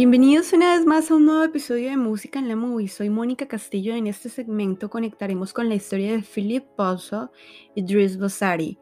Bienvenidos 0.00 0.54
una 0.54 0.78
vez 0.78 0.86
más 0.86 1.10
a 1.10 1.16
un 1.16 1.26
nuevo 1.26 1.44
episodio 1.44 1.90
de 1.90 1.98
Música 1.98 2.38
en 2.38 2.48
la 2.48 2.56
Movie. 2.56 2.88
Soy 2.88 3.10
Mónica 3.10 3.46
Castillo 3.46 3.94
y 3.94 3.98
en 3.98 4.06
este 4.06 4.30
segmento 4.30 4.88
conectaremos 4.88 5.52
con 5.52 5.68
la 5.68 5.74
historia 5.74 6.12
de 6.12 6.22
Philippe 6.22 6.70
Pozo 6.74 7.30
y 7.74 7.82
Dries 7.82 8.18
Bossari, 8.18 8.78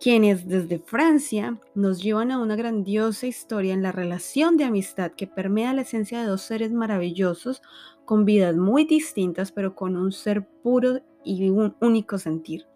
quienes 0.00 0.46
desde 0.46 0.78
Francia 0.78 1.58
nos 1.74 2.00
llevan 2.00 2.30
a 2.30 2.38
una 2.38 2.54
grandiosa 2.54 3.26
historia 3.26 3.74
en 3.74 3.82
la 3.82 3.90
relación 3.90 4.56
de 4.56 4.62
amistad 4.62 5.10
que 5.10 5.26
permea 5.26 5.74
la 5.74 5.82
esencia 5.82 6.20
de 6.20 6.28
dos 6.28 6.42
seres 6.42 6.70
maravillosos 6.70 7.60
con 8.04 8.24
vidas 8.24 8.54
muy 8.54 8.84
distintas 8.84 9.50
pero 9.50 9.74
con 9.74 9.96
un 9.96 10.12
ser 10.12 10.46
puro 10.46 11.00
y 11.24 11.50
un 11.50 11.74
único 11.80 12.18
sentir. 12.18 12.68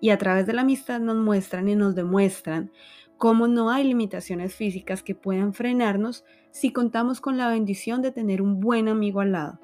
Y 0.00 0.10
a 0.10 0.18
través 0.18 0.44
de 0.44 0.54
la 0.54 0.62
amistad 0.62 0.98
nos 0.98 1.16
muestran 1.16 1.68
y 1.68 1.76
nos 1.76 1.94
demuestran 1.94 2.72
cómo 3.18 3.48
no 3.48 3.70
hay 3.70 3.84
limitaciones 3.84 4.54
físicas 4.54 5.02
que 5.02 5.14
puedan 5.14 5.52
frenarnos 5.52 6.24
si 6.50 6.72
contamos 6.72 7.20
con 7.20 7.36
la 7.36 7.48
bendición 7.48 8.00
de 8.00 8.12
tener 8.12 8.40
un 8.40 8.60
buen 8.60 8.88
amigo 8.88 9.20
al 9.20 9.32
lado. 9.32 9.60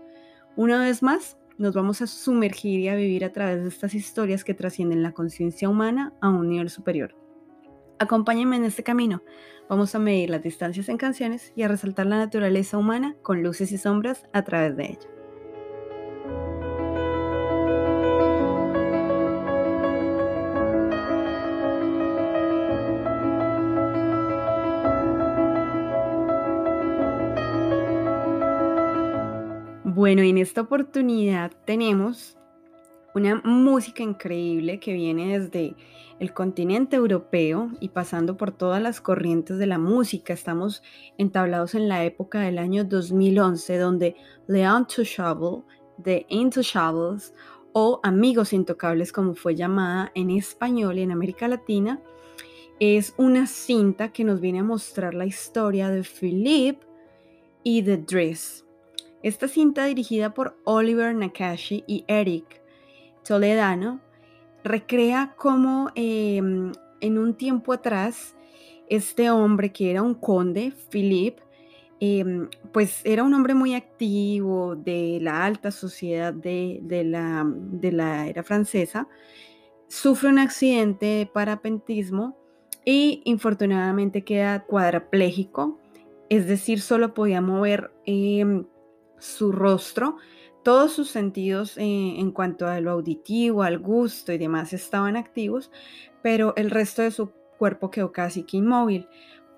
Una 0.56 0.80
vez 0.82 1.02
más, 1.02 1.38
nos 1.56 1.74
vamos 1.74 2.02
a 2.02 2.08
sumergir 2.08 2.80
y 2.80 2.88
a 2.88 2.96
vivir 2.96 3.24
a 3.24 3.32
través 3.32 3.62
de 3.62 3.68
estas 3.68 3.94
historias 3.94 4.44
que 4.44 4.54
trascienden 4.54 5.02
la 5.02 5.12
conciencia 5.12 5.68
humana 5.68 6.12
a 6.20 6.28
un 6.28 6.48
nivel 6.48 6.68
superior. 6.68 7.16
Acompáñenme 8.00 8.56
en 8.56 8.64
este 8.64 8.82
camino. 8.82 9.22
Vamos 9.68 9.94
a 9.94 10.00
medir 10.00 10.30
las 10.30 10.42
distancias 10.42 10.88
en 10.88 10.98
canciones 10.98 11.52
y 11.54 11.62
a 11.62 11.68
resaltar 11.68 12.06
la 12.06 12.18
naturaleza 12.18 12.76
humana 12.76 13.16
con 13.22 13.42
luces 13.42 13.70
y 13.70 13.78
sombras 13.78 14.28
a 14.32 14.42
través 14.42 14.76
de 14.76 14.84
ella. 14.84 15.13
Bueno, 29.94 30.22
en 30.22 30.38
esta 30.38 30.62
oportunidad 30.62 31.52
tenemos 31.66 32.36
una 33.14 33.40
música 33.44 34.02
increíble 34.02 34.80
que 34.80 34.92
viene 34.92 35.38
desde 35.38 35.76
el 36.18 36.34
continente 36.34 36.96
europeo 36.96 37.70
y 37.78 37.90
pasando 37.90 38.36
por 38.36 38.50
todas 38.50 38.82
las 38.82 39.00
corrientes 39.00 39.56
de 39.56 39.68
la 39.68 39.78
música. 39.78 40.32
Estamos 40.32 40.82
entablados 41.16 41.76
en 41.76 41.88
la 41.88 42.04
época 42.04 42.40
del 42.40 42.58
año 42.58 42.82
2011, 42.82 43.78
donde 43.78 44.16
The 44.48 44.68
Untouchable, 44.68 45.62
The 46.02 46.26
Intouchables 46.28 47.32
o 47.72 48.00
Amigos 48.02 48.52
Intocables, 48.52 49.12
como 49.12 49.36
fue 49.36 49.54
llamada 49.54 50.10
en 50.16 50.30
español 50.30 50.98
y 50.98 51.02
en 51.02 51.12
América 51.12 51.46
Latina, 51.46 52.02
es 52.80 53.14
una 53.16 53.46
cinta 53.46 54.10
que 54.10 54.24
nos 54.24 54.40
viene 54.40 54.58
a 54.58 54.64
mostrar 54.64 55.14
la 55.14 55.26
historia 55.26 55.88
de 55.88 56.02
Philippe 56.02 56.84
y 57.62 57.82
de 57.82 57.98
Driss 57.98 58.63
esta 59.24 59.48
cinta 59.48 59.86
dirigida 59.86 60.34
por 60.34 60.54
Oliver 60.64 61.14
Nakashi 61.14 61.82
y 61.86 62.04
Eric 62.08 62.60
Toledano 63.26 64.02
recrea 64.62 65.34
cómo 65.38 65.90
em, 65.94 66.72
en 67.00 67.18
un 67.18 67.32
tiempo 67.32 67.72
atrás 67.72 68.36
este 68.86 69.30
hombre 69.30 69.72
que 69.72 69.90
era 69.90 70.02
un 70.02 70.12
conde, 70.12 70.74
Philippe, 70.90 71.42
em, 72.00 72.50
pues 72.70 73.00
era 73.04 73.24
un 73.24 73.32
hombre 73.32 73.54
muy 73.54 73.74
activo 73.74 74.76
de 74.76 75.18
la 75.22 75.46
alta 75.46 75.70
sociedad 75.70 76.34
de, 76.34 76.82
la, 77.06 77.46
de 77.46 77.92
la 77.92 78.26
era 78.26 78.42
francesa, 78.42 79.08
sufre 79.88 80.28
un 80.28 80.38
accidente 80.38 81.06
de 81.06 81.26
parapentismo 81.26 82.36
y 82.84 83.22
infortunadamente 83.24 84.22
queda 84.22 84.64
cuadraplégico, 84.64 85.78
es 86.28 86.46
decir, 86.46 86.82
solo 86.82 87.14
podía 87.14 87.40
mover 87.40 87.90
em, 88.04 88.66
su 89.24 89.52
rostro, 89.52 90.16
todos 90.62 90.92
sus 90.92 91.10
sentidos 91.10 91.76
eh, 91.78 92.14
en 92.18 92.30
cuanto 92.30 92.66
a 92.66 92.80
lo 92.80 92.90
auditivo, 92.90 93.62
al 93.62 93.78
gusto 93.78 94.32
y 94.32 94.38
demás 94.38 94.72
estaban 94.72 95.16
activos, 95.16 95.70
pero 96.22 96.54
el 96.56 96.70
resto 96.70 97.02
de 97.02 97.10
su 97.10 97.30
cuerpo 97.58 97.90
quedó 97.90 98.12
casi 98.12 98.44
inmóvil. 98.52 99.08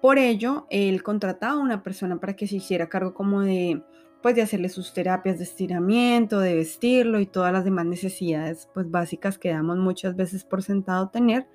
Por 0.01 0.19
ello, 0.19 0.67
él 0.71 1.03
contrataba 1.03 1.55
a 1.55 1.63
una 1.63 1.83
persona 1.83 2.21
para 2.21 2.37
que 2.37 2.47
se 2.47 2.57
hiciera 2.57 2.89
cargo 2.89 3.15
como 3.15 3.41
de, 3.41 3.83
pues, 4.23 4.35
de 4.35 4.43
hacerle 4.43 4.69
sus 4.69 4.93
terapias 4.93 5.39
de 5.39 5.45
estiramiento, 5.45 6.39
de 6.39 6.55
vestirlo 6.55 7.19
y 7.21 7.27
todas 7.27 7.53
las 7.53 7.65
demás 7.65 7.87
necesidades, 7.87 8.69
pues, 8.75 8.91
básicas 8.91 9.39
que 9.39 9.51
damos 9.51 9.79
muchas 9.79 10.15
veces 10.17 10.45
por 10.45 10.63
sentado 10.63 11.09
tener. 11.09 11.47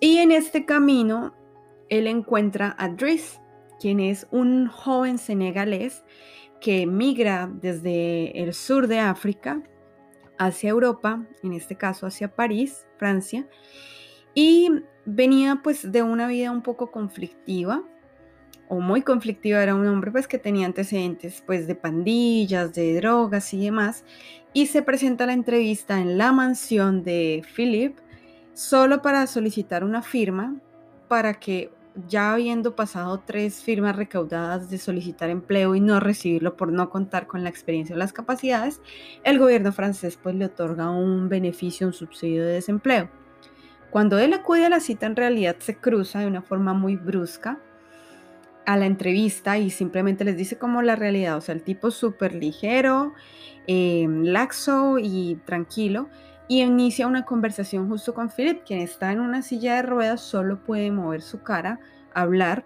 Y 0.00 0.18
en 0.18 0.30
este 0.30 0.64
camino, 0.64 1.34
él 1.88 2.06
encuentra 2.06 2.76
a 2.78 2.88
Driss, 2.88 3.40
quien 3.80 4.00
es 4.00 4.26
un 4.30 4.68
joven 4.68 5.18
senegalés 5.18 6.04
que 6.60 6.86
migra 6.86 7.50
desde 7.52 8.42
el 8.42 8.54
sur 8.54 8.86
de 8.86 8.98
África 8.98 9.62
hacia 10.38 10.70
Europa, 10.70 11.26
en 11.42 11.52
este 11.52 11.76
caso 11.76 12.06
hacia 12.06 12.34
París, 12.34 12.86
Francia, 12.96 13.46
y 14.34 14.70
venía 15.04 15.60
pues 15.62 15.90
de 15.90 16.02
una 16.02 16.28
vida 16.28 16.50
un 16.50 16.62
poco 16.62 16.90
conflictiva, 16.90 17.82
o 18.68 18.80
muy 18.80 19.02
conflictiva, 19.02 19.62
era 19.62 19.74
un 19.74 19.86
hombre 19.86 20.12
pues 20.12 20.28
que 20.28 20.38
tenía 20.38 20.66
antecedentes 20.66 21.42
pues 21.46 21.66
de 21.66 21.74
pandillas, 21.74 22.74
de 22.74 22.94
drogas 22.96 23.54
y 23.54 23.64
demás, 23.64 24.04
y 24.52 24.66
se 24.66 24.82
presenta 24.82 25.26
la 25.26 25.32
entrevista 25.32 26.00
en 26.00 26.18
la 26.18 26.32
mansión 26.32 27.02
de 27.02 27.42
Philip 27.56 27.96
solo 28.52 29.02
para 29.02 29.26
solicitar 29.26 29.84
una 29.84 30.02
firma 30.02 30.56
para 31.08 31.34
que 31.34 31.70
ya 32.06 32.32
habiendo 32.32 32.76
pasado 32.76 33.22
tres 33.24 33.62
firmas 33.62 33.96
recaudadas 33.96 34.70
de 34.70 34.78
solicitar 34.78 35.30
empleo 35.30 35.74
y 35.74 35.80
no 35.80 36.00
recibirlo 36.00 36.56
por 36.56 36.72
no 36.72 36.90
contar 36.90 37.26
con 37.26 37.42
la 37.42 37.50
experiencia 37.50 37.96
o 37.96 37.98
las 37.98 38.12
capacidades, 38.12 38.80
el 39.24 39.38
gobierno 39.38 39.72
francés 39.72 40.18
pues 40.22 40.34
le 40.34 40.44
otorga 40.46 40.90
un 40.90 41.28
beneficio, 41.28 41.86
un 41.86 41.92
subsidio 41.92 42.44
de 42.44 42.52
desempleo. 42.52 43.10
Cuando 43.90 44.18
él 44.18 44.32
acude 44.34 44.66
a 44.66 44.68
la 44.68 44.80
cita 44.80 45.06
en 45.06 45.16
realidad 45.16 45.56
se 45.58 45.76
cruza 45.76 46.20
de 46.20 46.26
una 46.26 46.42
forma 46.42 46.74
muy 46.74 46.96
brusca 46.96 47.58
a 48.66 48.76
la 48.76 48.84
entrevista 48.84 49.56
y 49.58 49.70
simplemente 49.70 50.24
les 50.24 50.36
dice 50.36 50.58
como 50.58 50.82
la 50.82 50.94
realidad, 50.94 51.38
o 51.38 51.40
sea, 51.40 51.54
el 51.54 51.62
tipo 51.62 51.90
súper 51.90 52.34
ligero, 52.34 53.14
eh, 53.66 54.06
laxo 54.08 54.98
y 54.98 55.40
tranquilo, 55.46 56.10
y 56.48 56.62
inicia 56.62 57.06
una 57.06 57.26
conversación 57.26 57.88
justo 57.88 58.14
con 58.14 58.30
Philip, 58.30 58.64
quien 58.64 58.80
está 58.80 59.12
en 59.12 59.20
una 59.20 59.42
silla 59.42 59.76
de 59.76 59.82
ruedas, 59.82 60.22
solo 60.22 60.64
puede 60.64 60.90
mover 60.90 61.20
su 61.20 61.42
cara, 61.42 61.78
hablar. 62.14 62.64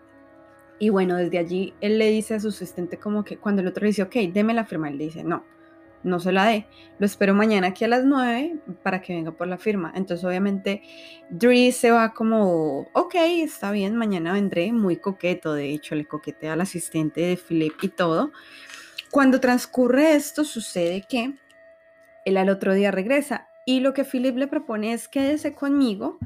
Y 0.79 0.89
bueno, 0.89 1.17
desde 1.17 1.39
allí 1.39 1.75
él 1.81 1.99
le 1.99 2.09
dice 2.11 2.35
a 2.35 2.41
su 2.41 2.49
asistente 2.49 2.99
como 2.99 3.25
que 3.25 3.39
cuando 3.39 3.61
el 3.61 3.69
otro 3.69 3.83
le 3.83 3.89
dice, 3.89 4.03
ok, 4.03 4.15
deme 4.33 4.55
la 4.55 4.65
firma, 4.65 4.89
él 4.89 4.99
le 4.99 5.05
dice, 5.05 5.25
no, 5.25 5.45
no 6.05 6.21
se 6.21 6.33
la 6.33 6.47
dé, 6.47 6.67
lo 6.99 7.07
espero 7.07 7.35
mañana 7.35 7.69
aquí 7.69 7.85
a 7.85 7.89
las 7.89 8.05
9 8.05 8.57
para 8.83 9.01
que 9.01 9.15
venga 9.15 9.33
por 9.33 9.49
la 9.49 9.59
firma. 9.59 9.93
Entonces 9.97 10.25
obviamente 10.25 10.83
Dries 11.31 11.77
se 11.77 11.91
va 11.91 12.15
como, 12.15 12.89
ok, 12.93 13.15
está 13.15 13.73
bien, 13.73 13.97
mañana 13.97 14.33
vendré, 14.33 14.73
muy 14.73 14.97
coqueto, 14.97 15.55
de 15.55 15.71
hecho 15.71 15.97
le 15.97 16.07
coquetea 16.07 16.53
al 16.53 16.61
asistente 16.61 17.21
de 17.21 17.37
Philip 17.37 17.75
y 17.83 17.89
todo. 17.89 18.33
Cuando 19.11 19.41
transcurre 19.41 20.15
esto 20.15 20.45
sucede 20.45 21.03
que 21.09 21.35
él 22.25 22.37
al 22.37 22.49
otro 22.49 22.75
día 22.75 22.91
regresa 22.91 23.49
y 23.67 23.81
lo 23.81 23.95
que 23.95 24.05
Philip 24.05 24.37
le 24.37 24.47
propone 24.49 24.93
es 24.93 25.09
quédese 25.09 25.55
conmigo, 25.55 26.19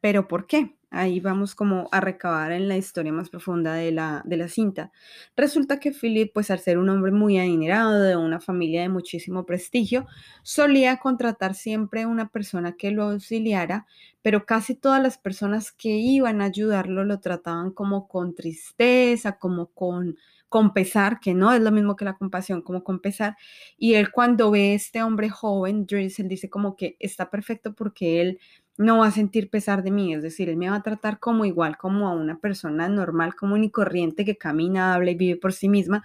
pero 0.00 0.28
¿por 0.28 0.46
qué? 0.46 0.75
Ahí 0.90 1.18
vamos 1.20 1.54
como 1.54 1.88
a 1.90 2.00
recabar 2.00 2.52
en 2.52 2.68
la 2.68 2.76
historia 2.76 3.12
más 3.12 3.28
profunda 3.28 3.74
de 3.74 3.90
la, 3.90 4.22
de 4.24 4.36
la 4.36 4.48
cinta. 4.48 4.92
Resulta 5.36 5.80
que 5.80 5.90
Philip, 5.90 6.32
pues 6.32 6.50
al 6.50 6.60
ser 6.60 6.78
un 6.78 6.88
hombre 6.88 7.10
muy 7.10 7.38
adinerado, 7.38 8.00
de 8.00 8.16
una 8.16 8.40
familia 8.40 8.82
de 8.82 8.88
muchísimo 8.88 9.44
prestigio, 9.44 10.06
solía 10.42 10.96
contratar 10.98 11.54
siempre 11.54 12.06
una 12.06 12.28
persona 12.28 12.76
que 12.76 12.92
lo 12.92 13.04
auxiliara, 13.04 13.86
pero 14.22 14.46
casi 14.46 14.74
todas 14.76 15.02
las 15.02 15.18
personas 15.18 15.72
que 15.72 15.88
iban 15.88 16.40
a 16.40 16.44
ayudarlo 16.46 17.04
lo 17.04 17.18
trataban 17.20 17.72
como 17.72 18.06
con 18.08 18.34
tristeza, 18.34 19.38
como 19.38 19.66
con 19.72 20.16
con 20.48 20.72
pesar, 20.72 21.18
que 21.20 21.34
no 21.34 21.52
es 21.52 21.60
lo 21.60 21.72
mismo 21.72 21.96
que 21.96 22.04
la 22.04 22.16
compasión, 22.16 22.62
como 22.62 22.84
con 22.84 23.00
pesar. 23.00 23.36
Y 23.76 23.94
él 23.94 24.10
cuando 24.12 24.50
ve 24.52 24.74
este 24.74 25.02
hombre 25.02 25.28
joven, 25.28 25.86
Drizzle 25.86 26.28
dice 26.28 26.48
como 26.48 26.76
que 26.76 26.96
está 27.00 27.30
perfecto 27.30 27.74
porque 27.74 28.20
él 28.20 28.40
no 28.78 28.98
va 28.98 29.06
a 29.08 29.10
sentir 29.10 29.50
pesar 29.50 29.82
de 29.82 29.90
mí, 29.90 30.14
es 30.14 30.22
decir, 30.22 30.48
él 30.48 30.56
me 30.56 30.68
va 30.70 30.76
a 30.76 30.82
tratar 30.82 31.18
como 31.18 31.44
igual, 31.44 31.76
como 31.76 32.08
a 32.08 32.14
una 32.14 32.38
persona 32.38 32.88
normal, 32.88 33.34
común 33.34 33.64
y 33.64 33.70
corriente 33.70 34.24
que 34.24 34.36
camina, 34.36 34.94
habla 34.94 35.10
y 35.12 35.14
vive 35.14 35.36
por 35.36 35.52
sí 35.52 35.68
misma, 35.68 36.04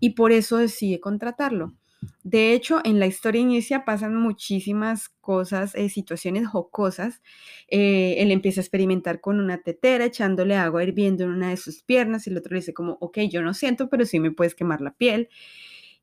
y 0.00 0.10
por 0.10 0.32
eso 0.32 0.56
decide 0.56 1.00
contratarlo. 1.00 1.74
De 2.22 2.54
hecho, 2.54 2.80
en 2.84 2.98
la 2.98 3.06
historia 3.06 3.42
inicia 3.42 3.84
pasan 3.84 4.16
muchísimas 4.16 5.10
cosas, 5.20 5.74
eh, 5.74 5.90
situaciones 5.90 6.48
jocosas. 6.48 7.20
Eh, 7.68 8.16
él 8.18 8.30
empieza 8.30 8.60
a 8.60 8.62
experimentar 8.62 9.20
con 9.20 9.38
una 9.38 9.58
tetera, 9.58 10.06
echándole 10.06 10.56
agua 10.56 10.82
hirviendo 10.82 11.24
en 11.24 11.30
una 11.30 11.50
de 11.50 11.58
sus 11.58 11.82
piernas 11.82 12.26
y 12.26 12.30
el 12.30 12.38
otro 12.38 12.54
le 12.54 12.60
dice 12.60 12.72
como, 12.72 12.96
ok, 13.00 13.18
yo 13.30 13.42
no 13.42 13.52
siento, 13.52 13.90
pero 13.90 14.06
sí 14.06 14.18
me 14.18 14.30
puedes 14.30 14.54
quemar 14.54 14.80
la 14.80 14.94
piel. 14.94 15.28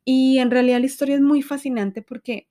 Y 0.06 0.38
en 0.40 0.52
realidad 0.52 0.80
la 0.80 0.86
historia 0.86 1.16
es 1.16 1.22
muy 1.22 1.42
fascinante 1.42 2.02
porque 2.04 2.48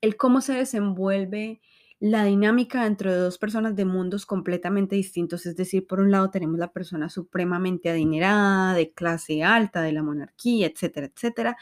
el 0.00 0.16
cómo 0.16 0.40
se 0.40 0.54
desenvuelve 0.54 1.60
la 2.00 2.24
dinámica 2.24 2.84
dentro 2.84 3.10
de 3.10 3.18
dos 3.18 3.38
personas 3.38 3.74
de 3.74 3.84
mundos 3.84 4.24
completamente 4.24 4.94
distintos. 4.94 5.46
Es 5.46 5.56
decir, 5.56 5.86
por 5.86 5.98
un 6.00 6.12
lado 6.12 6.30
tenemos 6.30 6.58
la 6.58 6.72
persona 6.72 7.08
supremamente 7.08 7.90
adinerada, 7.90 8.74
de 8.74 8.92
clase 8.92 9.42
alta, 9.42 9.82
de 9.82 9.92
la 9.92 10.02
monarquía, 10.04 10.68
etcétera, 10.68 11.06
etcétera. 11.12 11.56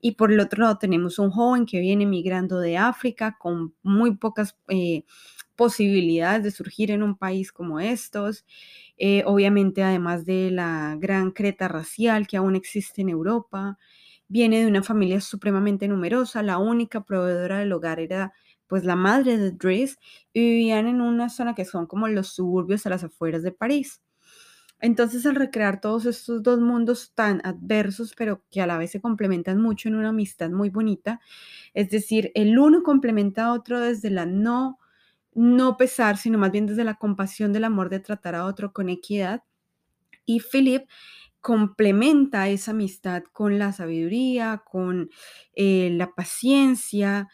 Y 0.00 0.12
por 0.12 0.32
el 0.32 0.40
otro 0.40 0.62
lado 0.62 0.78
tenemos 0.78 1.18
un 1.18 1.30
joven 1.30 1.66
que 1.66 1.80
viene 1.80 2.06
migrando 2.06 2.60
de 2.60 2.76
África 2.78 3.36
con 3.38 3.74
muy 3.82 4.16
pocas 4.16 4.56
eh, 4.68 5.04
posibilidades 5.56 6.44
de 6.44 6.50
surgir 6.52 6.90
en 6.90 7.02
un 7.02 7.16
país 7.16 7.52
como 7.52 7.80
estos. 7.80 8.44
Eh, 8.98 9.22
obviamente, 9.26 9.82
además 9.82 10.24
de 10.24 10.50
la 10.50 10.96
gran 10.98 11.30
creta 11.32 11.68
racial 11.68 12.26
que 12.26 12.36
aún 12.36 12.56
existe 12.56 13.02
en 13.02 13.08
Europa, 13.10 13.78
viene 14.28 14.60
de 14.60 14.66
una 14.66 14.82
familia 14.82 15.20
supremamente 15.20 15.88
numerosa. 15.88 16.42
La 16.42 16.58
única 16.58 17.04
proveedora 17.04 17.58
del 17.58 17.72
hogar 17.72 18.00
era 18.00 18.32
pues 18.72 18.84
la 18.84 18.96
madre 18.96 19.36
de 19.36 19.50
Driss 19.50 19.98
y 20.32 20.40
vivían 20.40 20.86
en 20.86 21.02
una 21.02 21.28
zona 21.28 21.54
que 21.54 21.66
son 21.66 21.84
como 21.86 22.08
los 22.08 22.28
suburbios 22.28 22.86
a 22.86 22.88
las 22.88 23.04
afueras 23.04 23.42
de 23.42 23.52
París. 23.52 24.00
Entonces, 24.80 25.26
al 25.26 25.34
recrear 25.34 25.82
todos 25.82 26.06
estos 26.06 26.42
dos 26.42 26.58
mundos 26.58 27.12
tan 27.14 27.42
adversos, 27.44 28.14
pero 28.16 28.42
que 28.50 28.62
a 28.62 28.66
la 28.66 28.78
vez 28.78 28.92
se 28.92 29.02
complementan 29.02 29.60
mucho 29.60 29.90
en 29.90 29.96
una 29.96 30.08
amistad 30.08 30.48
muy 30.48 30.70
bonita, 30.70 31.20
es 31.74 31.90
decir, 31.90 32.32
el 32.34 32.58
uno 32.58 32.82
complementa 32.82 33.44
a 33.44 33.52
otro 33.52 33.78
desde 33.78 34.08
la 34.08 34.24
no, 34.24 34.78
no 35.34 35.76
pesar, 35.76 36.16
sino 36.16 36.38
más 36.38 36.50
bien 36.50 36.64
desde 36.64 36.84
la 36.84 36.94
compasión 36.94 37.52
del 37.52 37.64
amor 37.64 37.90
de 37.90 38.00
tratar 38.00 38.36
a 38.36 38.46
otro 38.46 38.72
con 38.72 38.88
equidad. 38.88 39.42
Y 40.24 40.40
Philip 40.40 40.88
complementa 41.42 42.48
esa 42.48 42.70
amistad 42.70 43.24
con 43.34 43.58
la 43.58 43.74
sabiduría, 43.74 44.62
con 44.64 45.10
eh, 45.54 45.90
la 45.92 46.14
paciencia 46.14 47.28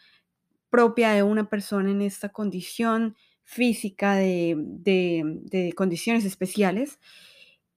propia 0.70 1.10
de 1.12 1.22
una 1.22 1.48
persona 1.48 1.90
en 1.90 2.02
esta 2.02 2.30
condición 2.30 3.16
física 3.44 4.14
de, 4.16 4.54
de 4.58 5.72
condiciones 5.74 6.24
especiales 6.24 6.98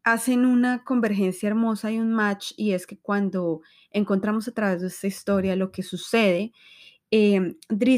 hacen 0.03 0.45
una 0.45 0.83
convergencia 0.83 1.47
hermosa 1.47 1.91
y 1.91 1.99
un 1.99 2.11
match, 2.11 2.53
y 2.57 2.71
es 2.73 2.87
que 2.87 2.97
cuando 2.97 3.61
encontramos 3.91 4.47
a 4.47 4.53
través 4.53 4.81
de 4.81 4.87
esta 4.87 5.07
historia 5.07 5.55
lo 5.55 5.71
que 5.71 5.83
sucede, 5.83 6.51
eh, 7.11 7.55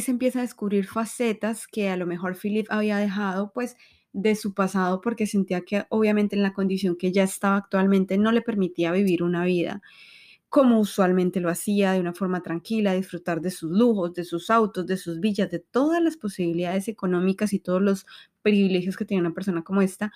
empieza 0.07 0.39
a 0.39 0.41
descubrir 0.43 0.87
facetas 0.87 1.67
que 1.67 1.89
a 1.89 1.97
lo 1.97 2.05
mejor 2.07 2.35
Philip 2.37 2.67
había 2.69 2.97
dejado 2.97 3.51
pues 3.53 3.77
de 4.11 4.35
su 4.35 4.53
pasado 4.53 5.01
porque 5.01 5.27
sentía 5.27 5.61
que 5.61 5.85
obviamente 5.89 6.35
en 6.35 6.43
la 6.43 6.53
condición 6.53 6.97
que 6.97 7.11
ya 7.11 7.23
estaba 7.23 7.57
actualmente 7.57 8.17
no 8.17 8.31
le 8.31 8.41
permitía 8.41 8.91
vivir 8.91 9.23
una 9.23 9.45
vida 9.45 9.81
como 10.53 10.79
usualmente 10.79 11.39
lo 11.39 11.50
hacía, 11.50 11.94
de 11.94 12.00
una 12.00 12.13
forma 12.13 12.44
tranquila, 12.44 12.94
disfrutar 12.94 13.41
de 13.41 13.50
sus 13.50 13.71
lujos, 13.71 14.13
de 14.13 14.23
sus 14.23 14.51
autos, 14.51 14.85
de 14.85 14.97
sus 14.97 15.19
villas, 15.19 15.50
de 15.50 15.57
todas 15.57 16.00
las 16.00 16.15
posibilidades 16.15 16.88
económicas 16.88 17.53
y 17.53 17.59
todos 17.59 17.81
los 17.81 18.05
privilegios 18.44 18.95
que 18.95 19.03
tiene 19.03 19.21
una 19.21 19.33
persona 19.33 19.63
como 19.63 19.81
esta, 19.81 20.11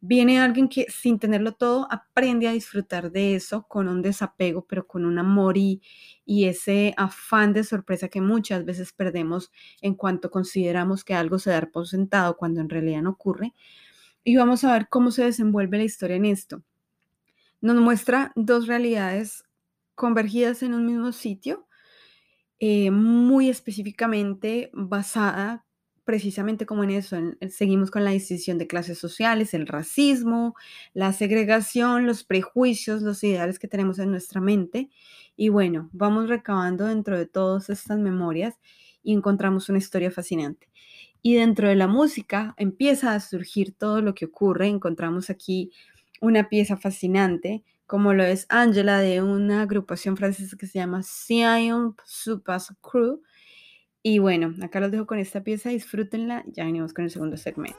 viene 0.00 0.40
alguien 0.40 0.70
que 0.70 0.86
sin 0.88 1.18
tenerlo 1.18 1.52
todo 1.52 1.88
aprende 1.90 2.48
a 2.48 2.52
disfrutar 2.52 3.12
de 3.12 3.34
eso 3.34 3.66
con 3.68 3.86
un 3.86 4.00
desapego, 4.00 4.64
pero 4.66 4.86
con 4.86 5.04
un 5.04 5.18
amor 5.18 5.58
y, 5.58 5.82
ese 6.26 6.94
afán 6.96 7.52
de 7.52 7.62
sorpresa 7.62 8.08
que 8.08 8.22
muchas 8.22 8.64
veces 8.64 8.94
perdemos 8.94 9.52
en 9.82 9.94
cuanto 9.94 10.30
consideramos 10.30 11.04
que 11.04 11.12
algo 11.12 11.38
se 11.38 11.50
da 11.50 11.68
por 11.70 11.86
sentado 11.86 12.38
cuando 12.38 12.62
en 12.62 12.70
realidad 12.70 13.02
no 13.02 13.10
ocurre. 13.10 13.52
Y 14.24 14.36
vamos 14.36 14.64
a 14.64 14.72
ver 14.72 14.88
cómo 14.88 15.10
se 15.10 15.24
desenvuelve 15.24 15.76
la 15.76 15.84
historia 15.84 16.16
en 16.16 16.24
esto. 16.24 16.62
Nos 17.60 17.76
muestra 17.76 18.32
dos 18.36 18.66
realidades 18.66 19.44
convergidas 19.94 20.62
en 20.62 20.74
un 20.74 20.86
mismo 20.86 21.12
sitio, 21.12 21.66
eh, 22.60 22.90
muy 22.90 23.48
específicamente 23.48 24.70
basada 24.72 25.66
precisamente 26.04 26.66
como 26.66 26.84
en 26.84 26.90
eso, 26.90 27.16
seguimos 27.48 27.90
con 27.90 28.04
la 28.04 28.10
distinción 28.10 28.58
de 28.58 28.66
clases 28.66 28.98
sociales, 28.98 29.54
el 29.54 29.66
racismo, 29.66 30.54
la 30.94 31.12
segregación, 31.12 32.06
los 32.06 32.24
prejuicios, 32.24 33.02
los 33.02 33.22
ideales 33.22 33.58
que 33.58 33.68
tenemos 33.68 33.98
en 33.98 34.10
nuestra 34.10 34.40
mente. 34.40 34.90
Y 35.36 35.48
bueno, 35.48 35.90
vamos 35.92 36.28
recabando 36.28 36.86
dentro 36.86 37.16
de 37.16 37.26
todas 37.26 37.70
estas 37.70 37.98
memorias 37.98 38.54
y 39.02 39.12
encontramos 39.12 39.68
una 39.68 39.78
historia 39.78 40.10
fascinante. 40.10 40.68
Y 41.22 41.34
dentro 41.34 41.68
de 41.68 41.76
la 41.76 41.86
música 41.86 42.54
empieza 42.58 43.14
a 43.14 43.20
surgir 43.20 43.72
todo 43.74 44.02
lo 44.02 44.14
que 44.14 44.24
ocurre. 44.24 44.66
Encontramos 44.66 45.30
aquí 45.30 45.70
una 46.20 46.48
pieza 46.48 46.76
fascinante 46.76 47.62
como 47.92 48.14
lo 48.14 48.24
es 48.24 48.46
Angela 48.48 49.00
de 49.00 49.20
una 49.20 49.60
agrupación 49.60 50.16
francesa 50.16 50.56
que 50.56 50.66
se 50.66 50.78
llama 50.78 51.02
Sion 51.02 51.94
Super 52.06 52.58
Crew. 52.80 53.20
Y 54.02 54.18
bueno, 54.18 54.54
acá 54.62 54.80
los 54.80 54.90
dejo 54.90 55.06
con 55.06 55.18
esta 55.18 55.44
pieza, 55.44 55.68
disfrútenla, 55.68 56.42
ya 56.46 56.64
venimos 56.64 56.94
con 56.94 57.04
el 57.04 57.10
segundo 57.10 57.36
segmento. 57.36 57.78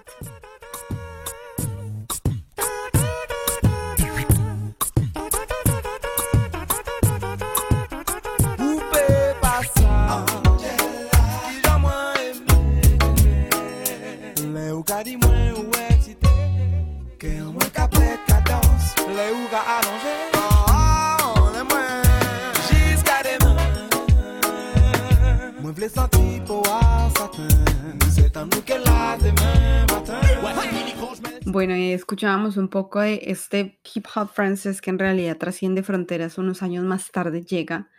Bueno, 31.45 31.73
escuchábamos 31.75 32.57
un 32.57 32.67
poco 32.67 32.99
de 32.99 33.21
este 33.23 33.79
hip 33.93 34.05
hop 34.15 34.29
francés 34.33 34.81
que 34.81 34.89
en 34.89 34.99
realidad 34.99 35.37
trasciende 35.37 35.83
fronteras 35.83 36.37
unos 36.37 36.61
años 36.61 36.83
más 36.83 37.11
tarde, 37.11 37.43
llega 37.43 37.89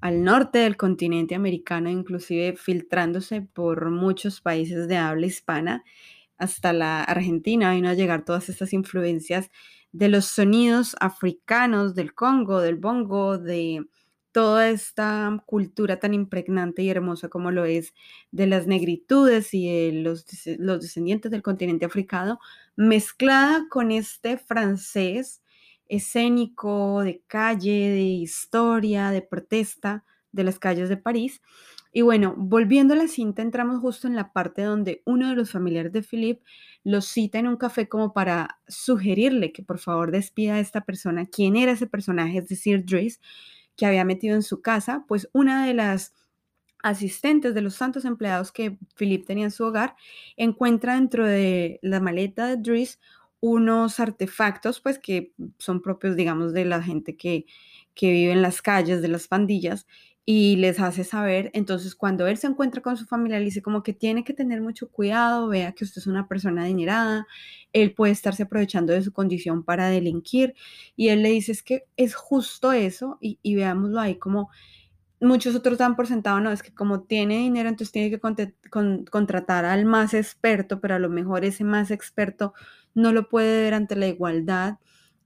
al 0.00 0.22
norte 0.22 0.58
del 0.58 0.76
continente 0.76 1.34
americano, 1.34 1.90
inclusive 1.90 2.56
filtrándose 2.56 3.40
por 3.40 3.90
muchos 3.90 4.40
países 4.40 4.86
de 4.86 4.96
habla 4.96 5.26
hispana, 5.26 5.84
hasta 6.36 6.72
la 6.72 7.02
Argentina 7.02 7.72
vino 7.72 7.88
a 7.88 7.94
llegar 7.94 8.24
todas 8.24 8.48
estas 8.48 8.72
influencias 8.72 9.50
de 9.92 10.08
los 10.08 10.26
sonidos 10.26 10.96
africanos, 11.00 11.94
del 11.94 12.14
Congo, 12.14 12.60
del 12.60 12.76
bongo, 12.76 13.38
de 13.38 13.84
toda 14.32 14.68
esta 14.70 15.42
cultura 15.46 15.98
tan 15.98 16.14
impregnante 16.14 16.82
y 16.82 16.90
hermosa 16.90 17.28
como 17.28 17.50
lo 17.50 17.64
es 17.64 17.94
de 18.30 18.46
las 18.46 18.66
negritudes 18.66 19.52
y 19.54 19.66
de 19.66 19.92
los, 20.02 20.26
los 20.58 20.80
descendientes 20.80 21.30
del 21.30 21.42
continente 21.42 21.86
africano, 21.86 22.38
mezclada 22.76 23.66
con 23.68 23.90
este 23.90 24.38
francés 24.38 25.42
escénico 25.88 27.02
de 27.02 27.22
calle, 27.26 27.90
de 27.90 28.02
historia, 28.02 29.10
de 29.10 29.22
protesta 29.22 30.04
de 30.32 30.44
las 30.44 30.58
calles 30.58 30.88
de 30.88 30.98
París. 30.98 31.40
Y 31.92 32.02
bueno, 32.02 32.34
volviendo 32.36 32.94
a 32.94 32.98
la 32.98 33.08
cinta, 33.08 33.42
entramos 33.42 33.80
justo 33.80 34.06
en 34.06 34.14
la 34.14 34.32
parte 34.32 34.62
donde 34.62 35.02
uno 35.06 35.30
de 35.30 35.36
los 35.36 35.50
familiares 35.50 35.92
de 35.92 36.02
Philippe 36.02 36.44
lo 36.88 37.02
cita 37.02 37.38
en 37.38 37.46
un 37.46 37.58
café 37.58 37.86
como 37.86 38.14
para 38.14 38.60
sugerirle 38.66 39.52
que 39.52 39.62
por 39.62 39.78
favor 39.78 40.10
despida 40.10 40.54
a 40.54 40.60
esta 40.60 40.86
persona. 40.86 41.26
¿Quién 41.26 41.54
era 41.54 41.72
ese 41.72 41.86
personaje? 41.86 42.38
Es 42.38 42.48
decir, 42.48 42.86
Driss, 42.86 43.20
que 43.76 43.84
había 43.84 44.06
metido 44.06 44.34
en 44.34 44.42
su 44.42 44.62
casa, 44.62 45.04
pues 45.06 45.28
una 45.34 45.66
de 45.66 45.74
las 45.74 46.14
asistentes 46.82 47.54
de 47.54 47.60
los 47.60 47.76
tantos 47.76 48.06
empleados 48.06 48.52
que 48.52 48.78
Philip 48.96 49.26
tenía 49.26 49.44
en 49.44 49.50
su 49.50 49.64
hogar, 49.64 49.96
encuentra 50.38 50.94
dentro 50.94 51.26
de 51.26 51.78
la 51.82 52.00
maleta 52.00 52.46
de 52.46 52.56
Driss 52.56 52.98
unos 53.40 54.00
artefactos, 54.00 54.80
pues 54.80 54.98
que 54.98 55.34
son 55.58 55.82
propios, 55.82 56.16
digamos, 56.16 56.54
de 56.54 56.64
la 56.64 56.82
gente 56.82 57.18
que, 57.18 57.44
que 57.94 58.10
vive 58.12 58.32
en 58.32 58.40
las 58.40 58.62
calles, 58.62 59.02
de 59.02 59.08
las 59.08 59.28
pandillas, 59.28 59.86
y 60.30 60.56
les 60.56 60.78
hace 60.78 61.04
saber, 61.04 61.50
entonces 61.54 61.94
cuando 61.94 62.26
él 62.26 62.36
se 62.36 62.46
encuentra 62.48 62.82
con 62.82 62.98
su 62.98 63.06
familia, 63.06 63.38
le 63.38 63.46
dice 63.46 63.62
como 63.62 63.82
que 63.82 63.94
tiene 63.94 64.24
que 64.24 64.34
tener 64.34 64.60
mucho 64.60 64.90
cuidado, 64.90 65.48
vea 65.48 65.72
que 65.72 65.84
usted 65.84 66.02
es 66.02 66.06
una 66.06 66.28
persona 66.28 66.64
adinerada, 66.64 67.26
él 67.72 67.94
puede 67.94 68.12
estarse 68.12 68.42
aprovechando 68.42 68.92
de 68.92 69.00
su 69.00 69.10
condición 69.10 69.64
para 69.64 69.88
delinquir, 69.88 70.54
y 70.96 71.08
él 71.08 71.22
le 71.22 71.30
dice 71.30 71.52
es 71.52 71.62
que 71.62 71.84
es 71.96 72.14
justo 72.14 72.72
eso, 72.72 73.16
y, 73.22 73.38
y 73.42 73.54
veámoslo 73.54 74.00
ahí 74.00 74.16
como 74.18 74.50
muchos 75.18 75.54
otros 75.54 75.78
dan 75.78 75.96
por 75.96 76.06
sentado, 76.06 76.40
no, 76.40 76.52
es 76.52 76.62
que 76.62 76.74
como 76.74 77.04
tiene 77.04 77.38
dinero, 77.38 77.70
entonces 77.70 77.90
tiene 77.92 78.10
que 78.10 78.20
contratar 79.10 79.64
al 79.64 79.86
más 79.86 80.12
experto, 80.12 80.78
pero 80.82 80.94
a 80.96 80.98
lo 80.98 81.08
mejor 81.08 81.46
ese 81.46 81.64
más 81.64 81.90
experto 81.90 82.52
no 82.92 83.12
lo 83.14 83.30
puede 83.30 83.62
ver 83.62 83.72
ante 83.72 83.96
la 83.96 84.08
igualdad 84.08 84.76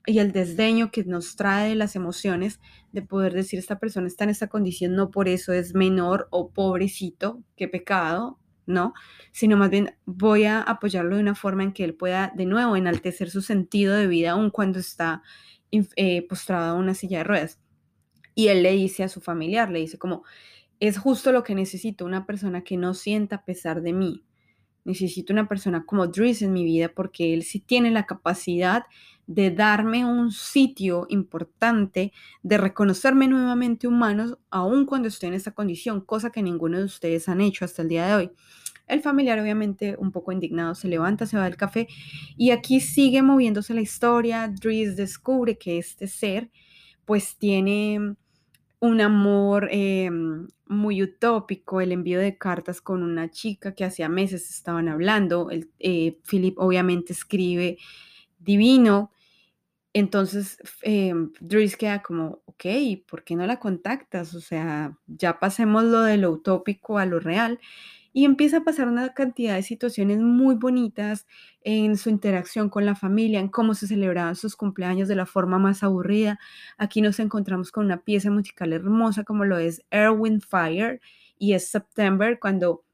y 0.05 0.19
el 0.19 0.31
desdeño 0.31 0.91
que 0.91 1.03
nos 1.05 1.35
trae 1.35 1.75
las 1.75 1.95
emociones 1.95 2.59
de 2.91 3.01
poder 3.01 3.33
decir 3.33 3.59
esta 3.59 3.79
persona 3.79 4.07
está 4.07 4.25
en 4.25 4.31
esta 4.31 4.47
condición, 4.47 4.95
no 4.95 5.11
por 5.11 5.27
eso 5.29 5.53
es 5.53 5.73
menor 5.73 6.27
o 6.29 6.49
pobrecito, 6.49 7.41
qué 7.55 7.67
pecado, 7.67 8.39
no, 8.65 8.93
sino 9.31 9.57
más 9.57 9.69
bien 9.69 9.95
voy 10.05 10.45
a 10.45 10.61
apoyarlo 10.61 11.15
de 11.15 11.21
una 11.21 11.35
forma 11.35 11.63
en 11.63 11.73
que 11.73 11.83
él 11.83 11.95
pueda 11.95 12.31
de 12.35 12.45
nuevo 12.45 12.75
enaltecer 12.75 13.29
su 13.29 13.41
sentido 13.41 13.95
de 13.95 14.07
vida 14.07 14.31
aun 14.31 14.49
cuando 14.49 14.79
está 14.79 15.21
eh, 15.71 16.27
postrado 16.27 16.75
en 16.75 16.81
una 16.81 16.93
silla 16.93 17.19
de 17.19 17.23
ruedas. 17.23 17.59
Y 18.35 18.47
él 18.47 18.63
le 18.63 18.71
dice 18.71 19.03
a 19.03 19.09
su 19.09 19.21
familiar, 19.21 19.69
le 19.69 19.79
dice 19.79 19.97
como, 19.97 20.23
es 20.79 20.97
justo 20.97 21.31
lo 21.31 21.43
que 21.43 21.55
necesito, 21.55 22.05
una 22.05 22.25
persona 22.25 22.63
que 22.63 22.77
no 22.77 22.93
sienta 22.93 23.45
pesar 23.45 23.81
de 23.81 23.93
mí, 23.93 24.23
necesito 24.85 25.33
una 25.33 25.47
persona 25.47 25.85
como 25.85 26.07
Dries 26.07 26.41
en 26.41 26.53
mi 26.53 26.63
vida 26.63 26.89
porque 26.89 27.33
él 27.33 27.43
sí 27.43 27.59
tiene 27.59 27.91
la 27.91 28.05
capacidad 28.05 28.83
de 29.27 29.51
darme 29.51 30.05
un 30.05 30.31
sitio 30.31 31.05
importante, 31.09 32.11
de 32.41 32.57
reconocerme 32.57 33.27
nuevamente 33.27 33.87
humanos, 33.87 34.37
aun 34.49 34.85
cuando 34.85 35.07
estoy 35.07 35.29
en 35.29 35.35
esta 35.35 35.51
condición, 35.51 36.01
cosa 36.01 36.31
que 36.31 36.43
ninguno 36.43 36.77
de 36.77 36.83
ustedes 36.85 37.29
han 37.29 37.41
hecho 37.41 37.63
hasta 37.65 37.81
el 37.81 37.89
día 37.89 38.05
de 38.07 38.15
hoy. 38.15 38.31
El 38.87 39.01
familiar 39.01 39.39
obviamente 39.39 39.95
un 39.97 40.11
poco 40.11 40.33
indignado 40.33 40.75
se 40.75 40.89
levanta, 40.89 41.25
se 41.25 41.37
va 41.37 41.45
del 41.45 41.55
café 41.55 41.87
y 42.35 42.51
aquí 42.51 42.81
sigue 42.81 43.21
moviéndose 43.21 43.73
la 43.73 43.81
historia. 43.81 44.49
Dries 44.49 44.97
descubre 44.97 45.57
que 45.57 45.77
este 45.77 46.07
ser 46.07 46.51
pues 47.05 47.37
tiene 47.37 48.15
un 48.83 48.99
amor 48.99 49.69
em, 49.71 50.49
muy 50.67 51.01
utópico, 51.01 51.79
el 51.79 51.93
envío 51.93 52.19
de 52.19 52.37
cartas 52.37 52.81
con 52.81 53.01
una 53.01 53.31
chica 53.31 53.73
que 53.73 53.85
hacía 53.85 54.09
meses 54.09 54.49
estaban 54.49 54.89
hablando. 54.89 55.49
El, 55.51 55.71
eh, 55.79 56.19
Philip 56.29 56.59
obviamente 56.59 57.13
escribe 57.13 57.77
divino. 58.39 59.11
Entonces, 59.93 60.57
eh, 60.83 61.13
Dries 61.39 61.77
queda 61.77 62.01
como, 62.01 62.41
ok, 62.45 62.65
¿por 63.07 63.23
qué 63.23 63.35
no 63.37 63.47
la 63.47 63.59
contactas? 63.59 64.35
O 64.35 64.41
sea, 64.41 64.97
ya 65.07 65.39
pasemos 65.39 65.85
lo 65.85 66.01
de 66.01 66.17
lo 66.17 66.31
utópico 66.31 66.97
a 66.97 67.05
lo 67.05 67.21
real 67.21 67.59
y 68.13 68.25
empieza 68.25 68.57
a 68.57 68.63
pasar 68.63 68.87
una 68.87 69.13
cantidad 69.13 69.55
de 69.55 69.63
situaciones 69.63 70.19
muy 70.19 70.55
bonitas 70.55 71.25
en 71.61 71.97
su 71.97 72.09
interacción 72.09 72.69
con 72.69 72.85
la 72.85 72.95
familia, 72.95 73.39
en 73.39 73.49
cómo 73.49 73.73
se 73.73 73.87
celebraban 73.87 74.35
sus 74.35 74.55
cumpleaños 74.55 75.07
de 75.07 75.15
la 75.15 75.25
forma 75.25 75.57
más 75.59 75.83
aburrida. 75.83 76.39
Aquí 76.77 77.01
nos 77.01 77.19
encontramos 77.19 77.71
con 77.71 77.85
una 77.85 78.03
pieza 78.03 78.29
musical 78.29 78.71
hermosa 78.71 79.23
como 79.23 79.45
lo 79.45 79.57
es 79.57 79.83
Erwin 79.89 80.39
Fire 80.41 81.01
y 81.37 81.53
es 81.53 81.69
September 81.69 82.37
cuando 82.39 82.85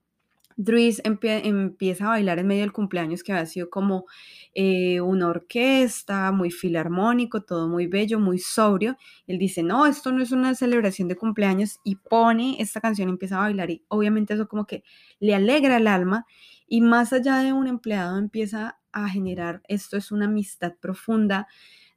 Dries 0.62 1.01
empieza 1.06 2.04
a 2.06 2.10
bailar 2.10 2.38
en 2.38 2.48
medio 2.48 2.63
del 2.63 2.74
cumpleaños 2.74 3.24
que 3.24 3.32
había 3.32 3.46
sido 3.46 3.70
como 3.70 4.06
eh, 4.54 5.00
una 5.00 5.30
orquesta, 5.30 6.34
muy 6.34 6.51
filarmónico, 6.51 7.44
todo 7.44 7.70
muy 7.70 7.88
bello, 7.88 8.20
muy 8.20 8.39
sobrio. 8.39 8.98
Él 9.25 9.39
dice, 9.39 9.63
no, 9.63 9.86
esto 9.86 10.12
no 10.12 10.22
es 10.22 10.34
una 10.34 10.56
celebración 10.56 11.08
de 11.08 11.16
cumpleaños 11.16 11.80
y 11.86 11.96
pone 11.96 12.58
esta 12.60 12.82
canción, 12.82 13.08
empieza 13.08 13.38
a 13.38 13.42
bailar 13.44 13.70
y 13.72 13.84
obviamente 13.88 14.34
eso 14.34 14.50
como 14.50 14.68
que 14.68 14.84
le 15.22 15.34
alegra 15.34 15.78
el 15.78 15.88
alma 15.88 16.25
y 16.68 16.82
más 16.82 17.13
allá 17.13 17.38
de 17.38 17.54
un 17.54 17.68
empleado 17.68 18.18
empieza 18.18 18.80
a 18.92 19.08
generar, 19.08 19.62
esto 19.70 19.96
es 19.96 20.12
una 20.12 20.25
amistad 20.25 20.74
profunda 20.82 21.48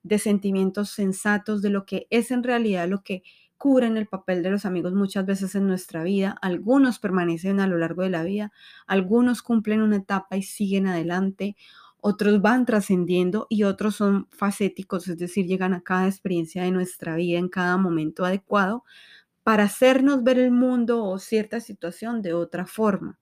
de 0.04 0.18
sentimientos 0.18 0.90
sensatos, 0.90 1.62
de 1.62 1.70
lo 1.70 1.84
que 1.84 2.06
es 2.10 2.30
en 2.30 2.42
realidad 2.44 2.88
lo 2.88 3.02
que 3.02 3.22
cubren 3.62 3.96
el 3.96 4.08
papel 4.08 4.42
de 4.42 4.50
los 4.50 4.64
amigos 4.66 4.92
muchas 4.92 5.24
veces 5.24 5.54
en 5.54 5.68
nuestra 5.68 6.02
vida. 6.02 6.36
Algunos 6.42 6.98
permanecen 6.98 7.60
a 7.60 7.68
lo 7.68 7.78
largo 7.78 8.02
de 8.02 8.10
la 8.10 8.24
vida, 8.24 8.50
algunos 8.88 9.40
cumplen 9.40 9.82
una 9.82 9.98
etapa 9.98 10.36
y 10.36 10.42
siguen 10.42 10.88
adelante, 10.88 11.54
otros 11.98 12.42
van 12.42 12.66
trascendiendo 12.66 13.46
y 13.48 13.62
otros 13.62 13.94
son 13.94 14.26
facéticos, 14.32 15.06
es 15.06 15.16
decir, 15.16 15.46
llegan 15.46 15.74
a 15.74 15.82
cada 15.82 16.08
experiencia 16.08 16.64
de 16.64 16.72
nuestra 16.72 17.14
vida 17.14 17.38
en 17.38 17.48
cada 17.48 17.76
momento 17.76 18.24
adecuado 18.24 18.82
para 19.44 19.64
hacernos 19.64 20.24
ver 20.24 20.40
el 20.40 20.52
mundo 20.52 21.04
o 21.04 21.20
cierta 21.20 21.60
situación 21.60 22.22
de 22.22 22.34
otra 22.34 22.66
forma. 22.66 23.20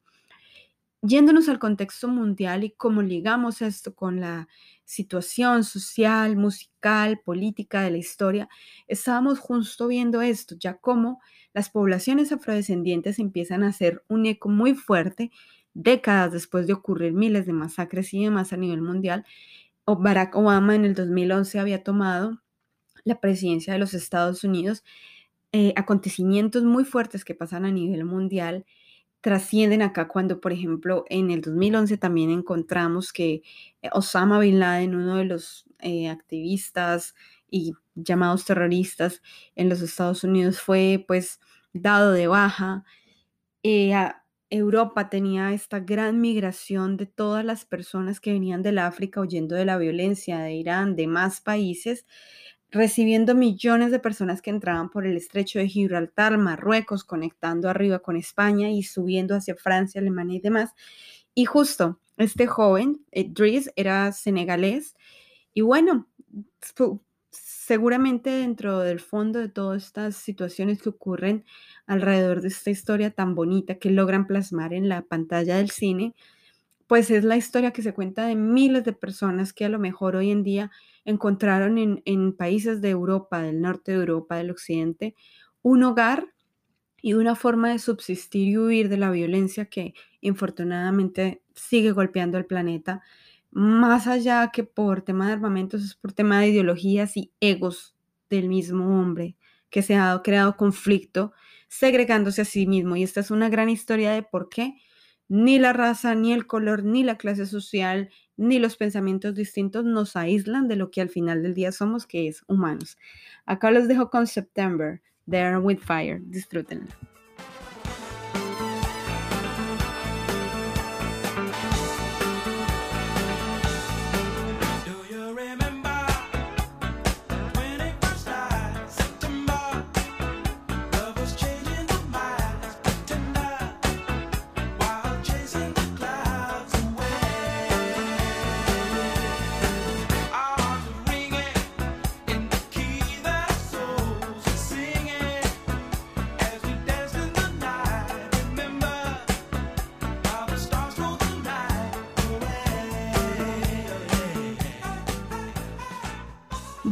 Yéndonos 1.03 1.49
al 1.49 1.59
contexto 1.59 2.09
mundial 2.09 2.63
y 2.63 2.71
cómo 2.73 3.01
ligamos 3.01 3.63
esto 3.63 3.95
con 3.95 4.21
la 4.21 4.49
situación 4.85 5.65
social, 5.65 6.37
musical, 6.37 7.21
política 7.25 7.81
de 7.83 7.91
la 7.91 7.97
historia, 7.97 8.49
estábamos 8.87 9.39
justo 9.39 9.89
viendo 9.89 10.21
esto, 10.21 10.57
ya 10.59 10.77
como 10.77 11.21
las 11.55 11.71
poblaciones 11.71 12.33
afrodescendientes 12.33 13.19
empiezan 13.19 13.63
a 13.63 13.69
hacer 13.69 14.05
un 14.09 14.27
eco 14.27 14.51
muy 14.51 14.75
fuerte 14.75 15.31
décadas 15.73 16.33
después 16.33 16.67
de 16.67 16.75
ocurrir 16.75 17.13
miles 17.15 17.47
de 17.47 17.53
masacres 17.55 18.13
y 18.13 18.25
demás 18.25 18.53
a 18.53 18.57
nivel 18.59 18.83
mundial. 18.83 19.25
Barack 19.87 20.37
Obama 20.37 20.75
en 20.75 20.85
el 20.85 20.95
2011 20.95 21.59
había 21.59 21.83
tomado 21.83 22.41
la 23.05 23.21
presidencia 23.21 23.73
de 23.73 23.79
los 23.79 23.95
Estados 23.95 24.45
Unidos. 24.45 24.85
Eh, 25.53 25.73
acontecimientos 25.77 26.63
muy 26.65 26.85
fuertes 26.85 27.25
que 27.25 27.35
pasan 27.35 27.65
a 27.65 27.73
nivel 27.73 28.05
mundial 28.05 28.67
trascienden 29.21 29.83
acá 29.83 30.09
cuando, 30.09 30.41
por 30.41 30.53
ejemplo, 30.53 31.05
en 31.09 31.31
el 31.31 31.41
2011 31.43 31.99
también 31.99 32.31
encontramos 32.31 33.13
que 33.13 33.43
eh, 33.83 33.91
Osama 33.93 34.39
Bin 34.41 34.59
Laden, 34.61 34.95
uno 34.95 35.17
de 35.17 35.25
los 35.25 35.65
eh, 35.81 36.09
activistas 36.09 37.15
y 37.51 37.75
llamados 37.95 38.45
terroristas 38.45 39.23
en 39.57 39.69
los 39.69 39.83
Estados 39.83 40.25
Unidos, 40.25 40.61
fue 40.61 41.05
pues 41.07 41.41
dado 41.73 42.13
de 42.13 42.27
baja. 42.29 42.85
Eh, 43.63 43.95
Europa 44.51 45.09
tenía 45.11 45.53
esta 45.53 45.79
gran 45.81 46.21
migración 46.21 46.97
de 46.97 47.07
todas 47.07 47.45
las 47.45 47.65
personas 47.65 48.21
que 48.21 48.33
venían 48.33 48.63
del 48.63 48.79
África 48.79 49.21
huyendo 49.21 49.55
de 49.55 49.65
la 49.65 49.79
violencia 49.79 50.41
de 50.41 50.55
Irán, 50.55 50.97
de 50.97 51.07
más 51.07 51.41
países, 51.41 52.05
recibiendo 52.71 53.35
millones 53.35 53.91
de 53.91 53.99
personas 53.99 54.43
que 54.43 54.51
entraban 54.51 54.91
por 54.91 55.07
el 55.07 55.17
estrecho 55.17 55.59
de 55.59 55.69
Gibraltar, 55.69 56.39
Marruecos, 56.39 57.05
conectando 57.05 57.69
arriba 57.69 57.99
con 58.01 58.17
España 58.17 58.71
y 58.71 58.83
subiendo 58.83 59.35
hacia 59.35 59.57
Francia, 59.57 60.01
Alemania 60.01 60.37
y 60.39 60.41
demás. 60.41 60.71
Y 61.35 61.45
justo 61.45 61.99
este 62.17 62.47
joven, 62.47 63.05
eh, 63.13 63.27
Dries, 63.29 63.71
era 63.77 64.13
senegalés 64.13 64.95
y 65.55 65.63
bueno, 65.63 66.09
seguramente 67.31 68.31
dentro 68.31 68.81
del 68.81 69.01
fondo 69.01 69.39
de 69.39 69.49
todas 69.49 69.85
estas 69.85 70.17
situaciones 70.17 70.83
que 70.83 70.89
ocurren 70.89 71.45
alrededor 71.87 72.41
de 72.41 72.49
esta 72.49 72.71
historia 72.71 73.11
tan 73.11 73.35
bonita 73.35 73.77
que 73.77 73.91
logran 73.91 74.27
plasmar 74.27 74.75
en 74.75 74.89
la 74.89 75.03
pantalla 75.03 75.57
del 75.57 75.71
cine, 75.71 76.15
pues 76.87 77.11
es 77.11 77.23
la 77.25 77.37
historia 77.37 77.71
que 77.71 77.83
se 77.83 77.95
cuenta 77.95 78.27
de 78.27 78.35
miles 78.35 78.85
de 78.85 78.93
personas 78.93 79.53
que 79.53 79.65
a 79.65 79.69
lo 79.69 79.79
mejor 79.79 80.17
hoy 80.17 80.31
en 80.31 80.43
día 80.43 80.73
encontraron 81.11 82.01
en, 82.05 82.33
países 82.37 82.81
de 82.81 82.91
Europa, 82.91 83.43
del 83.43 83.61
norte 83.61 83.93
de 83.93 83.99
Europa, 83.99 84.37
del 84.37 84.51
occidente, 84.51 85.15
un 85.63 85.83
hogar 85.83 86.27
y 87.03 87.15
una 87.15 87.35
forma 87.35 87.71
de 87.71 87.79
subsistir 87.79 88.49
y 88.49 88.59
huir 88.59 88.89
de 88.89 88.97
la 88.97 89.11
violencia 89.11 89.67
que 89.67 89.95
infortunadamente 90.21 91.43
sigue 91.55 91.93
golpeando 91.93 92.39
el 92.39 92.47
planeta, 92.47 93.03
más 93.51 94.07
allá 94.07 94.51
que 94.53 94.65
por 94.65 95.03
tema 95.03 95.27
de 95.27 95.33
armamentos, 95.35 95.83
es 95.83 95.95
por 95.95 96.13
tema 96.13 96.41
de 96.41 96.49
ideologías 96.49 97.17
y 97.17 97.33
egos 97.41 97.97
del 98.29 98.49
mismo 98.49 99.01
hombre 99.01 99.37
que 99.71 99.83
se 99.83 99.97
ha 99.97 100.21
creado 100.23 100.57
conflicto, 100.57 101.33
segregándose 101.69 102.43
a 102.43 102.45
sí 102.45 102.67
mismo. 102.67 102.97
Y 102.97 103.03
esta 103.03 103.21
es 103.21 103.31
una 103.31 103.49
gran 103.49 103.69
historia 103.69 104.13
de 104.13 104.23
por 104.23 104.49
qué 104.49 104.75
ni 105.31 105.61
la 105.61 105.73
raza, 105.73 106.17
ni 106.17 106.33
el 106.33 106.47
color, 106.49 106.83
ni 106.83 107.05
la 107.05 107.17
clase 107.17 107.47
social, 107.47 108.11
ni 108.37 108.59
los 108.59 108.77
pensamientos 108.77 109.37
distintos 109.37 109.85
nos 109.85 110.17
aíslan 110.17 110.67
de 110.67 110.75
lo 110.75 110.91
que 110.91 111.01
al 111.01 111.09
final 111.09 111.43
del 111.45 111.55
día 111.55 111.71
somos, 111.71 112.05
que 112.05 112.27
es 112.27 112.43
humanos. 112.49 112.99
Acá 113.47 113.71
los 113.71 113.87
dejo 113.87 114.11
con 114.11 114.27
September, 114.27 115.01
There 115.31 115.59
with 115.59 115.79
Fire. 115.79 116.21
Disfrútenlo. 116.21 116.89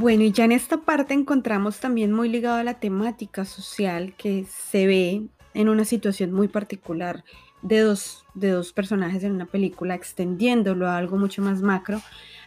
Bueno, 0.00 0.22
y 0.22 0.30
ya 0.30 0.44
en 0.44 0.52
esta 0.52 0.76
parte 0.76 1.12
encontramos 1.12 1.80
también 1.80 2.12
muy 2.12 2.28
ligado 2.28 2.58
a 2.58 2.62
la 2.62 2.74
temática 2.74 3.44
social 3.44 4.14
que 4.16 4.44
se 4.44 4.86
ve 4.86 5.26
en 5.54 5.68
una 5.68 5.84
situación 5.84 6.30
muy 6.32 6.46
particular 6.46 7.24
de 7.62 7.80
dos, 7.80 8.24
de 8.34 8.50
dos 8.50 8.72
personajes 8.72 9.24
en 9.24 9.32
una 9.32 9.46
película, 9.46 9.96
extendiéndolo 9.96 10.86
a 10.86 10.96
algo 10.96 11.16
mucho 11.16 11.42
más 11.42 11.62
macro, 11.62 12.00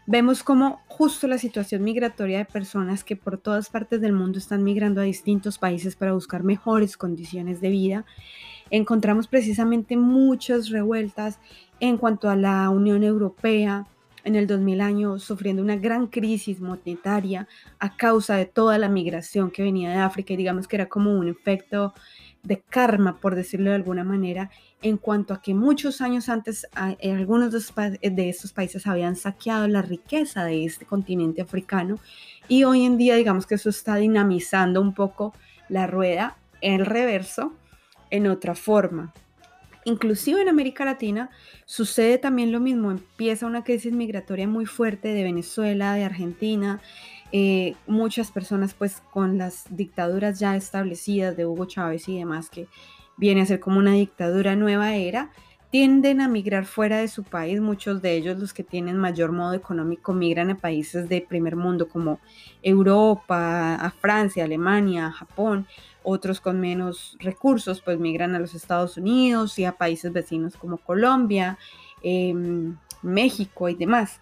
vemos 0.08 0.44
como 0.44 0.80
justo 0.88 1.28
la 1.28 1.38
situación 1.38 1.84
migratoria 1.84 2.38
de 2.38 2.46
personas 2.46 3.04
que 3.04 3.18
por 3.18 3.38
todas 3.38 3.70
partes 3.70 4.00
del 4.00 4.14
mundo 4.14 4.40
están 4.40 4.64
migrando 4.64 5.02
a 5.02 5.04
distintos 5.04 5.58
países 5.58 5.98
para 5.98 6.14
buscar 6.14 6.44
mejores 6.44 6.96
condiciones 6.96 7.60
de 7.60 7.70
vida. 7.70 8.06
Encontramos 8.70 9.28
precisamente 9.28 9.98
muchas 9.98 10.70
revueltas 10.70 11.38
en 11.82 11.98
cuanto 11.98 12.30
a 12.30 12.38
la 12.38 12.70
Unión 12.70 13.04
Europea, 13.04 13.88
en 14.24 14.36
el 14.36 14.48
2000 14.48 14.82
años 14.82 15.24
sufriendo 15.24 15.62
una 15.62 15.76
gran 15.76 16.08
crisis 16.08 16.60
monetaria 16.60 17.48
a 17.80 17.96
causa 17.96 18.36
de 18.36 18.46
toda 18.46 18.78
la 18.78 18.90
migración 18.90 19.52
que 19.52 19.64
venía 19.64 19.90
de 19.90 19.98
África 19.98 20.34
y 20.34 20.38
digamos 20.38 20.68
que 20.68 20.76
era 20.76 20.88
como 20.88 21.14
un 21.14 21.28
efecto 21.28 21.94
de 22.44 22.60
karma, 22.60 23.20
por 23.20 23.36
decirlo 23.36 23.70
de 23.70 23.76
alguna 23.76 24.04
manera, 24.04 24.50
en 24.82 24.98
cuanto 24.98 25.34
a 25.34 25.42
que 25.42 25.54
muchos 25.54 26.02
años 26.02 26.28
antes 26.28 26.68
algunos 26.74 27.52
de 27.52 28.30
estos 28.30 28.52
países 28.54 28.88
habían 28.88 29.16
saqueado 29.16 29.68
la 29.68 29.82
riqueza 29.84 30.44
de 30.44 30.66
este 30.66 30.86
continente 30.86 31.42
africano 31.42 32.00
y 32.48 32.64
hoy 32.64 32.84
en 32.86 32.98
día 32.98 33.16
digamos 33.16 33.46
que 33.46 33.56
eso 33.56 33.70
está 33.70 33.96
dinamizando 33.96 34.82
un 34.82 34.94
poco 34.94 35.34
la 35.70 35.86
rueda 35.86 36.38
en 36.62 36.84
reverso 36.84 37.54
en 38.10 38.28
otra 38.28 38.56
forma. 38.56 39.14
Inclusive 39.86 40.42
en 40.42 40.50
América 40.50 40.86
Latina 40.86 41.32
sucede 41.66 42.18
también 42.18 42.52
lo 42.52 42.60
mismo, 42.60 42.92
empieza 42.92 43.48
una 43.48 43.64
crisis 43.64 43.94
migratoria 43.94 44.48
muy 44.48 44.66
fuerte 44.66 45.08
de 45.10 45.24
Venezuela, 45.24 45.96
de 45.96 46.04
Argentina, 46.04 46.82
eh, 47.32 47.76
muchas 47.88 48.32
personas 48.32 48.74
pues 48.74 49.02
con 49.12 49.38
las 49.38 49.66
dictaduras 49.70 50.40
ya 50.40 50.56
establecidas 50.56 51.36
de 51.36 51.46
Hugo 51.46 51.66
Chávez 51.66 52.08
y 52.10 52.18
demás, 52.18 52.50
que 52.50 52.68
viene 53.18 53.42
a 53.42 53.46
ser 53.46 53.60
como 53.60 53.80
una 53.80 53.94
dictadura 53.94 54.56
nueva 54.56 54.96
era, 54.96 55.32
tienden 55.72 56.20
a 56.20 56.28
migrar 56.28 56.66
fuera 56.66 56.98
de 56.98 57.08
su 57.08 57.24
país. 57.24 57.62
Muchos 57.62 58.02
de 58.02 58.14
ellos, 58.16 58.38
los 58.38 58.54
que 58.54 58.64
tienen 58.64 58.98
mayor 58.98 59.32
modo 59.32 59.54
económico, 59.54 60.14
migran 60.14 60.52
a 60.52 60.58
países 60.58 61.08
de 61.08 61.22
primer 61.22 61.56
mundo 61.56 61.88
como 61.88 62.20
Europa, 62.62 63.76
a 63.76 63.92
Francia, 63.92 64.44
Alemania, 64.44 65.12
Japón. 65.12 65.66
Otros 66.04 66.42
con 66.42 66.60
menos 66.60 67.16
recursos, 67.20 67.82
pues 67.82 68.00
migran 68.00 68.36
a 68.36 68.40
los 68.40 68.54
Estados 68.56 68.98
Unidos 68.98 69.58
y 69.60 69.66
a 69.66 69.74
países 69.74 70.12
vecinos 70.12 70.56
como 70.58 70.78
Colombia, 70.78 71.58
em, 72.02 72.78
México 73.02 73.70
y 73.70 73.76
demás. 73.76 74.20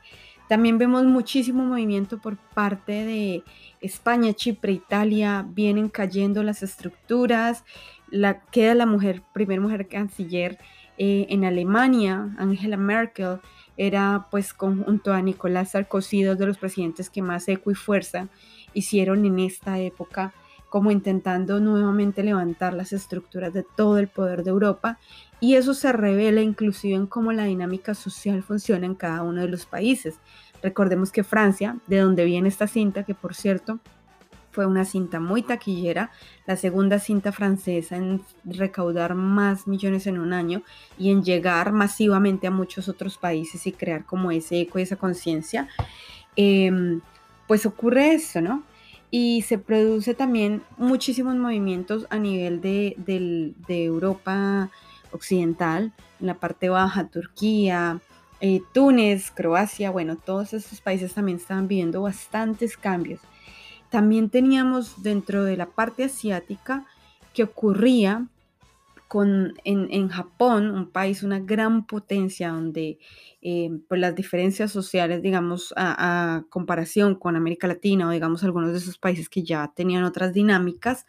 También 0.50 0.80
vemos 0.80 1.06
muchísimo 1.06 1.64
movimiento 1.64 2.18
por 2.18 2.38
parte 2.38 3.06
de 3.06 3.44
España, 3.82 4.34
Chipre, 4.34 4.72
Italia, 4.72 5.46
vienen 5.48 5.90
cayendo 5.90 6.42
las 6.42 6.64
estructuras, 6.64 7.64
la, 8.10 8.42
queda 8.42 8.74
la 8.74 8.88
mujer, 8.88 9.22
primer 9.32 9.62
mujer 9.62 9.88
canciller 9.88 10.58
eh, 10.98 11.28
en 11.30 11.46
Alemania, 11.46 12.36
Angela 12.38 12.78
Merkel, 12.78 13.40
era 13.78 14.28
pues 14.30 14.52
junto 14.52 15.14
a 15.14 15.22
Nicolás 15.22 15.72
Sarkozy, 15.72 16.24
dos 16.24 16.38
de 16.38 16.48
los 16.48 16.58
presidentes 16.58 17.10
que 17.10 17.22
más 17.22 17.48
eco 17.48 17.72
y 17.72 17.76
fuerza 17.76 18.28
hicieron 18.74 19.26
en 19.26 19.40
esta 19.40 19.80
época, 19.80 20.34
como 20.70 20.92
intentando 20.92 21.60
nuevamente 21.60 22.24
levantar 22.24 22.74
las 22.74 22.94
estructuras 22.94 23.54
de 23.54 23.66
todo 23.76 23.98
el 23.98 24.08
poder 24.08 24.44
de 24.44 24.52
Europa. 24.52 25.00
Y 25.40 25.56
eso 25.56 25.74
se 25.74 25.92
revela 25.92 26.42
inclusive 26.42 26.96
en 26.96 27.08
cómo 27.08 27.32
la 27.32 27.46
dinámica 27.46 27.94
social 27.94 28.44
funciona 28.44 28.86
en 28.86 28.96
cada 28.96 29.24
uno 29.24 29.42
de 29.42 29.48
los 29.48 29.66
países. 29.66 30.20
Recordemos 30.62 31.12
que 31.12 31.24
Francia, 31.24 31.78
de 31.88 32.00
donde 32.00 32.26
viene 32.26 32.50
esta 32.50 32.68
cinta, 32.68 33.04
que 33.04 33.16
por 33.16 33.34
cierto 33.34 33.80
fue 34.52 34.66
una 34.66 34.84
cinta 34.84 35.20
muy 35.20 35.42
taquillera, 35.44 36.12
la 36.46 36.56
segunda 36.56 37.00
cinta 37.00 37.32
francesa 37.32 37.96
en 37.96 38.22
recaudar 38.44 39.16
más 39.16 39.68
millones 39.68 40.08
en 40.08 40.20
un 40.20 40.34
año 40.34 40.64
y 40.98 41.12
en 41.12 41.24
llegar 41.24 41.72
masivamente 41.72 42.48
a 42.48 42.52
muchos 42.52 42.90
otros 42.90 43.18
países 43.18 43.66
y 43.68 43.72
crear 43.72 44.06
como 44.06 44.32
ese 44.32 44.60
eco 44.62 44.80
y 44.80 44.82
esa 44.82 44.96
conciencia, 44.96 45.68
em, 46.36 47.02
pues 47.48 47.66
ocurre 47.66 48.14
eso, 48.14 48.42
¿no? 48.42 48.64
Y 49.12 49.42
se 49.42 49.58
produce 49.58 50.14
también 50.14 50.62
muchísimos 50.78 51.36
movimientos 51.36 52.06
a 52.10 52.18
nivel 52.18 52.62
de, 52.62 52.96
de 52.98 53.84
Europa 53.84 54.70
occidental, 55.12 55.94
en 56.20 56.28
la 56.28 56.36
parte 56.36 56.70
baja, 56.70 57.08
Turquía, 57.08 58.00
eh, 58.42 58.62
Túnez, 58.74 59.32
Croacia, 59.32 59.92
bueno, 59.92 60.16
todos 60.16 60.54
estos 60.54 60.80
países 60.82 61.14
también 61.14 61.38
estaban 61.38 61.68
viviendo 61.68 62.02
bastantes 62.02 62.78
cambios. 62.78 63.20
También 63.90 64.30
teníamos 64.30 65.04
dentro 65.04 65.44
de 65.44 65.58
la 65.58 65.66
parte 65.66 66.06
asiática 66.06 66.86
que 67.34 67.44
ocurría 67.44 68.28
con, 69.10 69.56
en, 69.66 70.08
Japón, 70.08 70.72
un 70.72 70.90
país, 70.90 71.24
una 71.24 71.40
gran 71.40 71.86
potencia 71.86 72.50
donde 72.50 73.00
eh, 73.42 73.70
pues 73.90 74.00
las 74.00 74.16
diferencias 74.16 74.72
sociales, 74.72 75.22
digamos, 75.22 75.74
a, 75.76 76.38
a, 76.38 76.44
comparación 76.50 77.16
con 77.16 77.36
América 77.36 77.68
Latina 77.68 78.08
o 78.08 78.12
digamos 78.12 78.44
algunos 78.46 78.72
de 78.72 78.78
esos 78.78 78.98
países 78.98 79.28
que 79.28 79.44
ya 79.44 79.74
tenían 79.76 80.06
otras 80.06 80.34
dinámicas, 80.34 81.06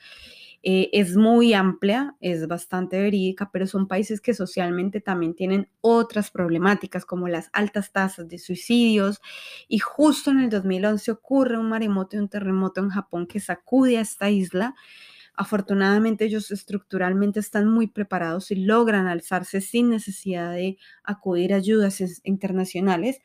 eh, 0.62 0.90
es 0.92 1.16
muy 1.16 1.54
amplia, 1.54 2.16
es 2.20 2.46
bastante 2.46 3.00
verídica, 3.00 3.50
pero 3.50 3.66
son 3.66 3.88
países 3.88 4.20
que 4.20 4.34
socialmente 4.34 5.00
también 5.00 5.34
tienen 5.34 5.70
otras 5.80 6.30
problemáticas 6.30 7.06
como 7.06 7.28
las 7.28 7.48
altas 7.54 7.92
tasas 7.92 8.28
de 8.28 8.38
suicidios 8.38 9.22
y 9.68 9.78
justo 9.78 10.30
en 10.30 10.40
el 10.40 10.50
2011 10.50 11.12
ocurre 11.12 11.58
un 11.58 11.70
maremoto 11.70 12.16
y 12.16 12.18
un 12.18 12.28
terremoto 12.28 12.80
en 12.80 12.90
Japón 12.90 13.26
que 13.26 13.40
sacude 13.40 13.96
a 13.96 14.02
esta 14.02 14.28
isla. 14.28 14.74
Afortunadamente 15.40 16.26
ellos 16.26 16.50
estructuralmente 16.50 17.40
están 17.40 17.66
muy 17.66 17.86
preparados 17.86 18.50
y 18.50 18.56
logran 18.56 19.06
alzarse 19.06 19.62
sin 19.62 19.88
necesidad 19.88 20.52
de 20.52 20.76
acudir 21.02 21.54
a 21.54 21.56
ayudas 21.56 22.02
internacionales, 22.24 23.20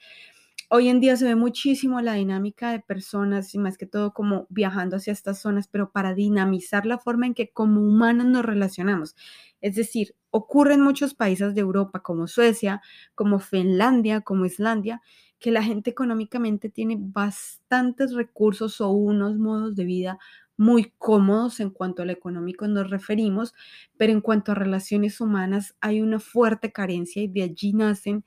Hoy 0.69 0.89
en 0.89 0.99
día 0.99 1.15
se 1.15 1.25
ve 1.25 1.35
muchísimo 1.35 2.01
la 2.01 2.13
dinámica 2.13 2.71
de 2.71 2.79
personas 2.79 3.53
y 3.53 3.59
más 3.59 3.77
que 3.77 3.85
todo 3.85 4.13
como 4.13 4.47
viajando 4.49 4.95
hacia 4.95 5.13
estas 5.13 5.39
zonas, 5.39 5.67
pero 5.67 5.91
para 5.91 6.15
dinamizar 6.15 6.87
la 6.87 6.97
forma 6.97 7.27
en 7.27 7.35
que 7.35 7.51
como 7.51 7.81
humanos 7.81 8.25
nos 8.25 8.43
relacionamos. 8.43 9.15
Es 9.61 9.75
decir, 9.75 10.15
ocurre 10.31 10.73
en 10.73 10.81
muchos 10.81 11.13
países 11.13 11.53
de 11.53 11.61
Europa 11.61 12.01
como 12.01 12.27
Suecia, 12.27 12.81
como 13.13 13.39
Finlandia, 13.39 14.21
como 14.21 14.45
Islandia, 14.45 15.01
que 15.37 15.51
la 15.51 15.61
gente 15.61 15.91
económicamente 15.91 16.69
tiene 16.69 16.97
bastantes 16.99 18.13
recursos 18.13 18.81
o 18.81 18.89
unos 18.89 19.37
modos 19.37 19.75
de 19.75 19.85
vida 19.85 20.17
muy 20.57 20.93
cómodos 20.97 21.59
en 21.59 21.69
cuanto 21.69 22.01
a 22.01 22.05
lo 22.05 22.11
económico 22.11 22.67
nos 22.67 22.89
referimos, 22.89 23.53
pero 23.97 24.13
en 24.13 24.21
cuanto 24.21 24.51
a 24.51 24.55
relaciones 24.55 25.19
humanas 25.21 25.75
hay 25.81 26.01
una 26.01 26.19
fuerte 26.19 26.71
carencia 26.71 27.21
y 27.23 27.27
de 27.27 27.43
allí 27.43 27.73
nacen 27.73 28.23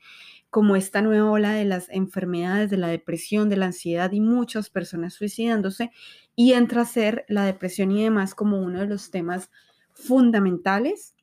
como 0.49 0.75
esta 0.75 1.01
nueva 1.01 1.29
ola 1.29 1.53
de 1.53 1.65
las 1.65 1.89
enfermedades, 1.89 2.69
de 2.69 2.77
la 2.77 2.87
depresión, 2.87 3.49
de 3.49 3.57
la 3.57 3.67
ansiedad 3.67 4.11
y 4.11 4.21
muchas 4.21 4.69
personas 4.69 5.13
suicidándose, 5.13 5.91
y 6.35 6.53
entra 6.53 6.81
a 6.81 6.85
ser 6.85 7.25
la 7.27 7.45
depresión 7.45 7.91
y 7.91 8.03
demás 8.03 8.35
como 8.35 8.59
uno 8.59 8.79
de 8.79 8.87
los 8.87 9.11
temas 9.11 9.51
fundamentales 9.93 11.15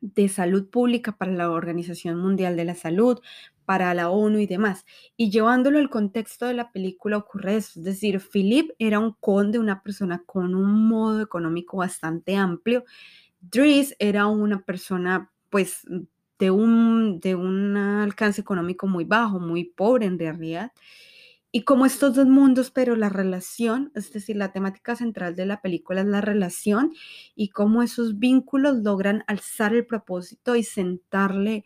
de 0.00 0.28
salud 0.28 0.68
pública 0.68 1.16
para 1.16 1.32
la 1.32 1.50
Organización 1.50 2.18
Mundial 2.18 2.56
de 2.56 2.64
la 2.64 2.74
Salud, 2.74 3.20
para 3.64 3.94
la 3.94 4.10
ONU 4.10 4.38
y 4.38 4.46
demás. 4.46 4.84
Y 5.16 5.30
llevándolo 5.30 5.78
al 5.78 5.90
contexto 5.90 6.46
de 6.46 6.54
la 6.54 6.72
película 6.72 7.16
ocurre 7.16 7.56
eso, 7.56 7.80
es 7.80 7.84
decir, 7.84 8.20
Philip 8.20 8.70
era 8.78 8.98
un 8.98 9.14
conde, 9.20 9.58
una 9.58 9.82
persona 9.82 10.22
con 10.24 10.54
un 10.54 10.88
modo 10.88 11.20
económico 11.20 11.78
bastante 11.78 12.36
amplio. 12.36 12.84
Dries 13.40 13.96
era 13.98 14.26
una 14.26 14.62
persona 14.64 15.30
pues 15.50 15.86
de 16.38 16.50
un, 16.50 17.20
de 17.20 17.34
un 17.34 17.76
alcance 17.76 18.40
económico 18.40 18.86
muy 18.86 19.04
bajo, 19.04 19.38
muy 19.38 19.64
pobre 19.64 20.06
en 20.06 20.18
realidad. 20.18 20.72
Y 21.54 21.64
como 21.64 21.84
estos 21.84 22.14
dos 22.14 22.26
mundos, 22.26 22.70
pero 22.70 22.96
la 22.96 23.10
relación, 23.10 23.92
es 23.94 24.10
decir, 24.10 24.36
la 24.36 24.52
temática 24.52 24.96
central 24.96 25.36
de 25.36 25.44
la 25.44 25.60
película 25.60 26.00
es 26.00 26.06
la 26.06 26.22
relación 26.22 26.94
y 27.36 27.50
cómo 27.50 27.82
esos 27.82 28.18
vínculos 28.18 28.78
logran 28.78 29.22
alzar 29.26 29.74
el 29.74 29.84
propósito 29.84 30.56
y 30.56 30.62
sentarle 30.64 31.62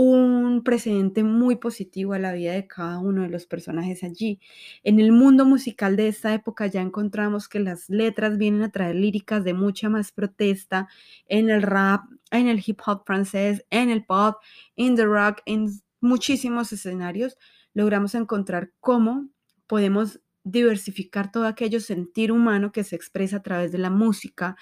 un 0.00 0.62
precedente 0.62 1.24
muy 1.24 1.56
positivo 1.56 2.12
a 2.12 2.20
la 2.20 2.32
vida 2.32 2.52
de 2.52 2.68
cada 2.68 3.00
uno 3.00 3.22
de 3.22 3.28
los 3.30 3.46
personajes 3.46 4.04
allí. 4.04 4.38
En 4.84 5.00
el 5.00 5.10
mundo 5.10 5.44
musical 5.44 5.96
de 5.96 6.06
esta 6.06 6.32
época 6.32 6.68
ya 6.68 6.82
encontramos 6.82 7.48
que 7.48 7.58
las 7.58 7.90
letras 7.90 8.38
vienen 8.38 8.62
a 8.62 8.70
traer 8.70 8.94
líricas 8.94 9.42
de 9.42 9.54
mucha 9.54 9.88
más 9.88 10.12
protesta 10.12 10.86
en 11.26 11.50
el 11.50 11.62
rap, 11.62 12.04
en 12.30 12.46
el 12.46 12.62
hip 12.64 12.78
hop 12.86 13.02
francés, 13.06 13.66
en 13.70 13.90
el 13.90 14.04
pop, 14.04 14.36
en 14.76 14.94
the 14.94 15.04
rock, 15.04 15.40
en 15.46 15.68
muchísimos 16.00 16.72
escenarios. 16.72 17.36
Logramos 17.74 18.14
encontrar 18.14 18.70
cómo 18.78 19.28
podemos 19.66 20.20
diversificar 20.50 21.30
todo 21.30 21.46
aquello 21.46 21.80
sentir 21.80 22.32
humano 22.32 22.72
que 22.72 22.84
se 22.84 22.96
expresa 22.96 23.38
a 23.38 23.42
través 23.42 23.72
de 23.72 23.78
la 23.78 23.90
música, 23.90 24.56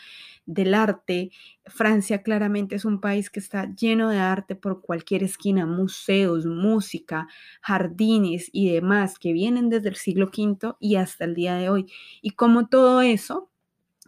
del 0.47 0.75
arte. 0.75 1.31
Francia 1.67 2.23
claramente 2.23 2.77
es 2.77 2.85
un 2.85 3.01
país 3.01 3.31
que 3.31 3.41
está 3.41 3.75
lleno 3.75 4.09
de 4.09 4.19
arte 4.19 4.55
por 4.55 4.81
cualquier 4.81 5.23
esquina, 5.23 5.67
museos, 5.67 6.47
música, 6.47 7.29
jardines 7.61 8.49
y 8.53 8.73
demás 8.73 9.19
que 9.19 9.33
vienen 9.33 9.69
desde 9.69 9.89
el 9.89 9.97
siglo 9.97 10.27
V 10.27 10.75
y 10.81 10.97
hasta 10.97 11.25
el 11.25 11.35
día 11.35 11.57
de 11.57 11.69
hoy. 11.69 11.87
Y 12.23 12.31
como 12.31 12.69
todo 12.69 13.01
eso 13.01 13.51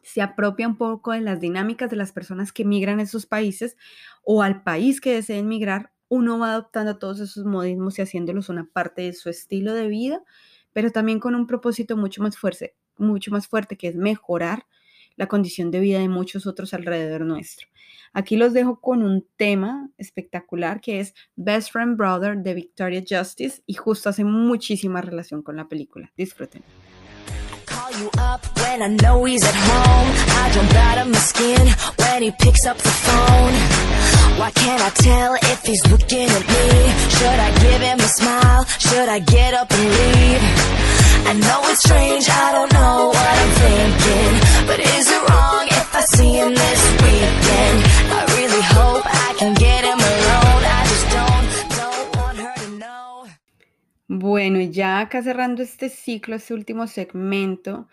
se 0.02 0.22
apropia 0.22 0.66
un 0.66 0.76
poco 0.76 1.12
de 1.12 1.20
las 1.20 1.40
dinámicas 1.40 1.90
de 1.90 1.96
las 1.96 2.12
personas 2.12 2.52
que 2.52 2.64
migran 2.64 2.98
a 2.98 3.02
esos 3.02 3.26
países 3.26 3.76
o 4.22 4.42
al 4.42 4.62
país 4.62 5.00
que 5.00 5.12
deseen 5.12 5.48
migrar, 5.48 5.92
uno 6.08 6.38
va 6.38 6.52
adoptando 6.52 6.98
todos 6.98 7.20
esos 7.20 7.44
modismos 7.44 7.98
y 7.98 8.02
haciéndolos 8.02 8.48
una 8.48 8.64
parte 8.64 9.02
de 9.02 9.12
su 9.12 9.28
estilo 9.28 9.74
de 9.74 9.88
vida 9.88 10.22
pero 10.78 10.92
también 10.92 11.18
con 11.18 11.34
un 11.34 11.48
propósito 11.48 11.96
mucho 11.96 12.22
más 12.22 12.38
fuerte, 12.38 12.76
mucho 12.98 13.32
más 13.32 13.48
fuerte 13.48 13.76
que 13.76 13.88
es 13.88 13.96
mejorar 13.96 14.64
la 15.16 15.26
condición 15.26 15.72
de 15.72 15.80
vida 15.80 15.98
de 15.98 16.08
muchos 16.08 16.46
otros 16.46 16.72
alrededor 16.72 17.22
nuestro. 17.22 17.66
Aquí 18.12 18.36
los 18.36 18.52
dejo 18.52 18.80
con 18.80 19.02
un 19.02 19.26
tema 19.36 19.90
espectacular 19.98 20.80
que 20.80 21.00
es 21.00 21.14
Best 21.34 21.72
Friend 21.72 21.96
Brother 21.96 22.38
de 22.38 22.54
Victoria 22.54 23.02
Justice 23.02 23.60
y 23.66 23.74
justo 23.74 24.08
hace 24.08 24.22
muchísima 24.22 25.02
relación 25.02 25.42
con 25.42 25.56
la 25.56 25.66
película. 25.66 26.12
Disfruten. 26.16 26.62
I 27.58 27.90
jump 30.52 30.74
out 30.76 30.98
of 30.98 31.08
my 31.08 31.18
skin 31.18 31.66
when 31.98 32.22
he 32.22 32.30
picks 32.30 32.66
up 32.66 32.76
the 32.76 32.88
phone. 32.88 33.87
Why 34.38 34.52
can't 34.52 34.80
I 34.80 34.90
tell 34.90 35.34
if 35.34 35.66
he's 35.66 35.84
looking 35.90 36.28
at 36.30 36.44
me? 36.54 36.68
Should 37.16 37.38
I 37.48 37.50
give 37.58 37.80
him 37.82 37.98
a 37.98 38.10
smile? 38.18 38.64
Should 38.78 39.08
I 39.08 39.18
get 39.18 39.52
up 39.52 39.68
and 39.68 39.88
leave? 39.98 40.42
I 41.26 41.32
know 41.42 41.60
it's 41.64 41.82
strange, 41.82 42.24
I 42.30 42.52
don't 42.56 42.72
know 42.72 43.08
what 43.08 43.34
I'm 43.42 43.52
thinking. 43.64 44.32
But 44.68 44.78
is 44.78 45.10
it 45.10 45.22
wrong 45.28 45.66
if 45.66 45.88
I 45.92 46.02
see 46.14 46.32
him 46.38 46.54
this 46.54 46.82
weekend? 47.02 47.78
I 48.14 48.20
really 48.38 48.62
hope 48.78 49.04
I 49.06 49.34
can 49.40 49.54
get 49.54 49.82
him 49.82 49.98
alone. 49.98 50.62
I 50.78 50.82
just 50.92 51.06
don't, 51.18 51.46
don't 51.80 52.06
want 52.16 52.38
her 52.38 52.54
to 52.62 52.68
know. 52.78 53.26
Bueno, 54.06 54.60
ya 54.60 55.00
acá 55.00 55.20
cerrando 55.20 55.64
este 55.64 55.90
ciclo, 55.90 56.36
este 56.36 56.54
último 56.54 56.86
segmento 56.86 57.88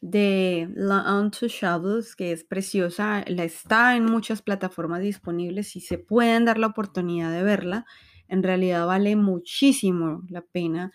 de 0.00 0.68
La 0.74 1.18
Untouchables, 1.18 2.16
que 2.16 2.32
es 2.32 2.44
preciosa, 2.44 3.24
la 3.26 3.44
está 3.44 3.96
en 3.96 4.04
muchas 4.04 4.42
plataformas 4.42 5.00
disponibles 5.00 5.76
y 5.76 5.80
se 5.80 5.98
pueden 5.98 6.44
dar 6.44 6.58
la 6.58 6.68
oportunidad 6.68 7.32
de 7.32 7.42
verla. 7.42 7.86
En 8.28 8.42
realidad 8.42 8.86
vale 8.86 9.16
muchísimo 9.16 10.22
la 10.28 10.42
pena 10.42 10.92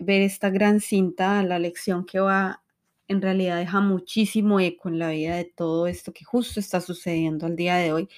ver 0.00 0.22
esta 0.22 0.50
gran 0.50 0.80
cinta, 0.80 1.42
la 1.42 1.58
lección 1.58 2.04
que 2.04 2.20
va, 2.20 2.62
en 3.08 3.22
realidad 3.22 3.58
deja 3.58 3.80
muchísimo 3.80 4.60
eco 4.60 4.88
en 4.88 4.98
la 4.98 5.10
vida 5.10 5.36
de 5.36 5.44
todo 5.44 5.86
esto 5.86 6.12
que 6.12 6.24
justo 6.24 6.60
está 6.60 6.80
sucediendo 6.80 7.46
al 7.46 7.56
día 7.56 7.76
de 7.76 7.92
hoy. 7.92 8.08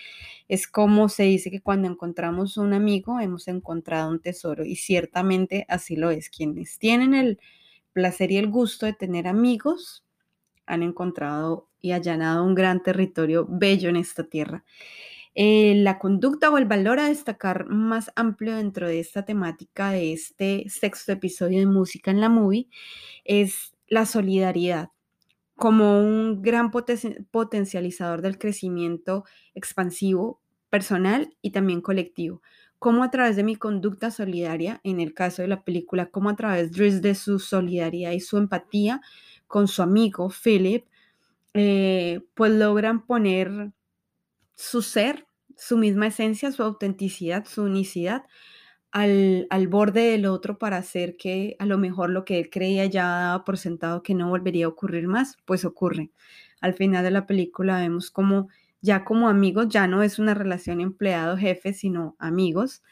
Es 0.48 0.66
como 0.66 1.08
se 1.08 1.24
dice 1.24 1.50
que 1.50 1.60
cuando 1.60 1.88
encontramos 1.88 2.56
un 2.56 2.72
amigo 2.72 3.20
hemos 3.20 3.48
encontrado 3.48 4.10
un 4.10 4.20
tesoro 4.20 4.64
y 4.64 4.76
ciertamente 4.76 5.66
así 5.68 5.96
lo 5.96 6.10
es. 6.10 6.30
Quienes 6.30 6.78
tienen 6.78 7.14
el 7.14 7.38
placer 7.92 8.32
y 8.32 8.38
el 8.38 8.48
gusto 8.48 8.86
de 8.86 8.94
tener 8.94 9.28
amigos 9.28 10.04
han 10.68 10.83
encontrado 10.83 11.68
y 11.81 11.92
allanado 11.92 12.44
un 12.44 12.54
gran 12.54 12.83
territorio 12.83 13.46
bello 13.48 13.88
en 13.88 13.96
esta 13.96 14.24
tierra. 14.24 14.64
Eh, 15.35 15.74
la 15.76 15.98
conducta 15.98 16.50
o 16.50 16.59
el 16.59 16.64
valor 16.64 16.98
a 16.98 17.09
destacar 17.09 17.66
más 17.68 18.11
amplio 18.16 18.57
dentro 18.57 18.88
de 18.88 18.98
esta 19.00 19.24
temática 19.24 19.90
de 19.90 20.12
este 20.12 20.64
sexto 20.68 21.12
episodio 21.12 21.61
de 21.61 21.66
Música 21.66 22.11
en 22.11 22.20
la 22.20 22.28
Movie 22.28 22.68
es 23.24 23.72
la 23.87 24.04
solidaridad 24.04 24.90
como 25.59 26.00
un 26.00 26.40
gran 26.40 26.70
potencializador 26.70 28.22
del 28.22 28.38
crecimiento 28.38 29.24
expansivo 29.54 30.40
personal 30.70 31.37
y 31.42 31.50
también 31.50 31.81
colectivo. 31.81 32.42
Como 32.78 33.02
a 33.02 33.11
través 33.11 33.35
de 33.35 33.42
mi 33.42 33.57
conducta 33.57 34.12
solidaria, 34.12 34.81
en 34.85 35.00
el 35.00 35.14
caso 35.14 35.42
de 35.42 35.48
la 35.48 35.64
película, 35.64 36.07
como 36.07 36.31
a 36.31 36.37
través 36.37 36.72
de 36.72 37.14
su 37.16 37.40
solidaridad 37.40 38.12
y 38.12 38.20
su 38.20 38.38
empatía 38.38 39.00
con 39.48 39.66
su 39.66 39.82
amigo 39.82 40.30
Philip, 40.30 40.87
eh, 41.54 42.20
pues 42.34 42.52
logran 42.52 43.04
poner 43.04 43.72
su 44.54 44.82
ser 44.82 45.26
su 45.58 45.76
misma 45.76 46.06
esencia, 46.06 46.52
su 46.52 46.62
autenticidad, 46.62 47.44
su 47.44 47.64
unicidad 47.64 48.22
al, 48.92 49.68
borde 49.68 50.12
del 50.12 50.26
otro 50.26 50.58
para 50.58 50.78
hacer 50.78 51.16
que 51.16 51.56
a 51.58 51.66
lo 51.66 51.78
mejor 51.78 52.11
lo 52.11 52.24
que 52.24 52.38
él 52.38 52.50
creía 52.50 52.87
ya 52.87 53.06
daba 53.06 53.44
por 53.44 53.58
sentado 53.58 54.02
que 54.02 54.14
no 54.14 54.28
volvería 54.28 54.66
a 54.66 54.68
ocurrir 54.68 55.08
más, 55.08 55.37
pues 55.44 55.64
ocurre. 55.64 56.11
Al 56.61 56.74
final 56.74 57.04
de 57.04 57.11
la 57.11 57.26
película 57.26 57.78
vemos 57.78 58.11
como 58.11 58.48
ya 58.80 59.04
como 59.04 59.28
amigos, 59.28 59.68
ya 59.68 59.88
no 59.88 60.02
es 60.02 60.18
una 60.20 60.34
relación 60.34 60.80
empleado-jefe, 60.80 61.72
sino 61.72 62.16
amigos, 62.20 62.82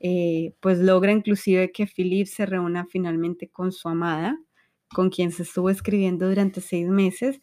eh, 0.00 0.54
pues 0.60 0.78
logra 0.78 1.12
inclusive 1.12 1.72
que 1.72 1.86
Philip 1.86 2.26
se 2.26 2.46
reúna 2.46 2.86
finalmente 2.86 3.48
con 3.48 3.72
su 3.72 3.88
amada, 3.88 4.38
con 4.94 5.10
quien 5.10 5.32
se 5.32 5.42
estuvo 5.42 5.70
escribiendo 5.70 6.28
durante 6.28 6.60
seis 6.60 6.88
meses, 6.88 7.40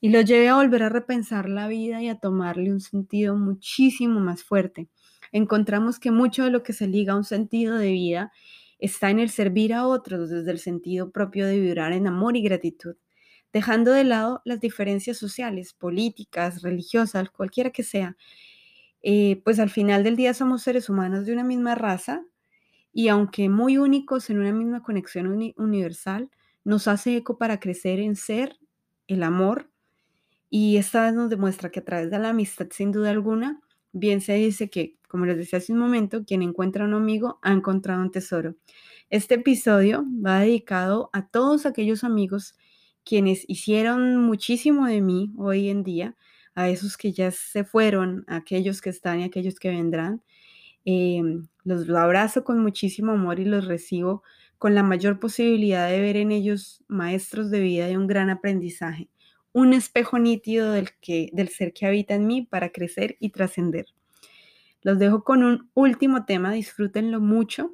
y 0.00 0.10
lo 0.10 0.20
lleve 0.20 0.48
a 0.48 0.56
volver 0.56 0.82
a 0.82 0.88
repensar 0.88 1.48
la 1.48 1.68
vida 1.68 2.02
y 2.02 2.08
a 2.08 2.18
tomarle 2.18 2.72
un 2.72 2.80
sentido 2.80 3.36
muchísimo 3.36 4.20
más 4.20 4.42
fuerte. 4.42 4.88
Encontramos 5.30 6.00
que 6.00 6.10
mucho 6.10 6.44
de 6.44 6.50
lo 6.50 6.62
que 6.62 6.72
se 6.72 6.88
liga 6.88 7.12
a 7.12 7.16
un 7.16 7.24
sentido 7.24 7.78
de 7.78 7.92
vida 7.92 8.32
está 8.80 9.10
en 9.10 9.20
el 9.20 9.30
servir 9.30 9.72
a 9.72 9.86
otros 9.86 10.28
desde 10.28 10.50
el 10.50 10.58
sentido 10.58 11.12
propio 11.12 11.46
de 11.46 11.60
vibrar 11.60 11.92
en 11.92 12.08
amor 12.08 12.36
y 12.36 12.42
gratitud, 12.42 12.96
dejando 13.52 13.92
de 13.92 14.02
lado 14.04 14.42
las 14.44 14.58
diferencias 14.60 15.18
sociales, 15.18 15.72
políticas, 15.72 16.62
religiosas, 16.62 17.30
cualquiera 17.30 17.70
que 17.70 17.84
sea. 17.84 18.16
Eh, 19.02 19.40
pues 19.44 19.60
al 19.60 19.70
final 19.70 20.04
del 20.04 20.16
día 20.16 20.34
somos 20.34 20.62
seres 20.62 20.88
humanos 20.88 21.26
de 21.26 21.32
una 21.32 21.44
misma 21.44 21.74
raza 21.74 22.24
y 22.92 23.08
aunque 23.08 23.48
muy 23.48 23.78
únicos 23.78 24.30
en 24.30 24.38
una 24.38 24.52
misma 24.52 24.82
conexión 24.82 25.28
universal, 25.56 26.30
nos 26.64 26.88
hace 26.88 27.16
eco 27.16 27.38
para 27.38 27.60
crecer 27.60 28.00
en 28.00 28.16
ser, 28.16 28.58
el 29.08 29.22
amor 29.22 29.72
y 30.54 30.76
esta 30.76 31.10
nos 31.12 31.30
demuestra 31.30 31.70
que 31.70 31.80
a 31.80 31.84
través 31.84 32.10
de 32.10 32.18
la 32.18 32.28
amistad, 32.28 32.68
sin 32.70 32.92
duda 32.92 33.08
alguna, 33.08 33.62
bien 33.92 34.20
se 34.20 34.34
dice 34.34 34.68
que, 34.68 34.98
como 35.08 35.24
les 35.24 35.38
decía 35.38 35.58
hace 35.58 35.72
un 35.72 35.78
momento, 35.78 36.26
quien 36.26 36.42
encuentra 36.42 36.84
un 36.84 36.92
amigo 36.92 37.38
ha 37.40 37.52
encontrado 37.52 38.02
un 38.02 38.10
tesoro. 38.10 38.54
Este 39.08 39.36
episodio 39.36 40.04
va 40.24 40.40
dedicado 40.40 41.08
a 41.14 41.26
todos 41.26 41.64
aquellos 41.64 42.04
amigos 42.04 42.54
quienes 43.02 43.46
hicieron 43.48 44.18
muchísimo 44.18 44.86
de 44.86 45.00
mí 45.00 45.32
hoy 45.38 45.70
en 45.70 45.84
día, 45.84 46.16
a 46.54 46.68
esos 46.68 46.98
que 46.98 47.12
ya 47.12 47.30
se 47.30 47.64
fueron, 47.64 48.24
a 48.28 48.36
aquellos 48.36 48.82
que 48.82 48.90
están 48.90 49.20
y 49.20 49.22
a 49.22 49.26
aquellos 49.26 49.54
que 49.58 49.70
vendrán. 49.70 50.22
Em, 50.84 51.46
los 51.64 51.88
abrazo 51.88 52.44
con 52.44 52.58
muchísimo 52.58 53.12
amor 53.12 53.40
y 53.40 53.46
los 53.46 53.66
recibo 53.66 54.22
con 54.62 54.76
la 54.76 54.84
mayor 54.84 55.18
posibilidad 55.18 55.88
de 55.88 56.00
ver 56.00 56.16
en 56.16 56.30
ellos 56.30 56.84
maestros 56.86 57.50
de 57.50 57.58
vida 57.58 57.90
y 57.90 57.96
un 57.96 58.06
gran 58.06 58.30
aprendizaje 58.30 59.08
un 59.50 59.72
espejo 59.72 60.20
nítido 60.20 60.70
del, 60.70 60.90
que, 61.00 61.30
del 61.32 61.48
ser 61.48 61.72
que 61.72 61.84
habita 61.84 62.14
en 62.14 62.28
mí 62.28 62.42
para 62.42 62.70
crecer 62.70 63.16
y 63.18 63.30
trascender. 63.30 63.86
Los 64.82 65.00
dejo 65.00 65.24
con 65.24 65.42
un 65.42 65.68
último 65.74 66.24
tema, 66.26 66.52
disfrútenlo 66.52 67.20
mucho 67.20 67.72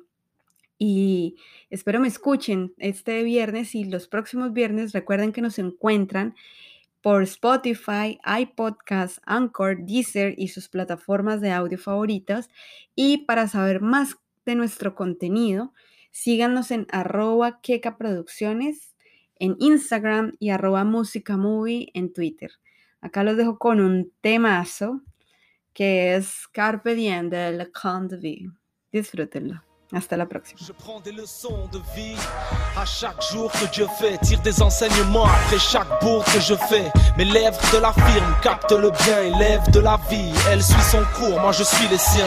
y 0.78 1.36
espero 1.68 2.00
me 2.00 2.08
escuchen 2.08 2.72
este 2.78 3.22
viernes 3.22 3.74
y 3.74 3.84
los 3.84 4.08
próximos 4.08 4.54
viernes. 4.54 4.92
Recuerden 4.92 5.32
que 5.32 5.42
nos 5.42 5.58
encuentran 5.58 6.34
por 7.02 7.22
Spotify, 7.22 8.18
iPodcast, 8.24 9.18
Anchor, 9.26 9.84
Deezer 9.84 10.34
y 10.38 10.48
sus 10.48 10.70
plataformas 10.70 11.42
de 11.42 11.50
audio 11.50 11.76
favoritas. 11.76 12.48
Y 12.94 13.18
para 13.26 13.46
saber 13.46 13.82
más 13.82 14.16
de 14.46 14.54
nuestro 14.54 14.94
contenido, 14.94 15.74
síganos 16.10 16.70
en 16.70 16.86
arroba 16.90 17.60
queca 17.60 17.96
producciones 17.96 18.94
en 19.36 19.56
Instagram 19.58 20.32
y 20.38 20.50
arroba 20.50 20.84
música 20.84 21.36
movie 21.36 21.90
en 21.94 22.12
Twitter. 22.12 22.50
Acá 23.00 23.22
los 23.22 23.36
dejo 23.36 23.58
con 23.58 23.80
un 23.80 24.12
temazo 24.20 25.02
que 25.72 26.16
es 26.16 26.48
Carpe 26.48 26.94
Diem 26.94 27.30
de 27.30 27.52
Le 27.52 27.70
Conte 27.70 28.16
de 28.16 28.20
Vie. 28.20 28.50
Disfrútenlo. 28.90 29.62
Hasta 29.92 30.18
la 30.18 30.26
próxima. 30.26 30.60
Je 30.60 30.72
prends 30.72 31.00
des 31.00 31.12
leçons 31.12 31.66
de 31.72 31.78
vie 31.94 32.16
à 32.76 32.84
chaque 32.84 33.22
jour 33.32 33.50
que 33.52 33.72
Dieu 33.72 33.86
fait. 33.98 34.18
Tire 34.18 34.42
des 34.42 34.60
enseignements 34.60 35.24
après 35.24 35.58
chaque 35.58 35.88
bourre 36.02 36.24
que 36.26 36.40
je 36.40 36.54
fais. 36.54 36.92
Mes 37.16 37.24
lèvres 37.24 37.58
de 37.72 37.78
la 37.78 37.94
firme 37.94 38.34
captent 38.42 38.72
le 38.72 38.90
bien, 38.90 39.22
élève 39.22 39.70
de 39.70 39.80
la 39.80 39.98
vie. 40.10 40.30
Elle 40.50 40.62
suit 40.62 40.82
son 40.82 41.02
cours, 41.16 41.40
moi 41.40 41.52
je 41.52 41.62
suis 41.62 41.88
les 41.88 41.96
siens. 41.96 42.26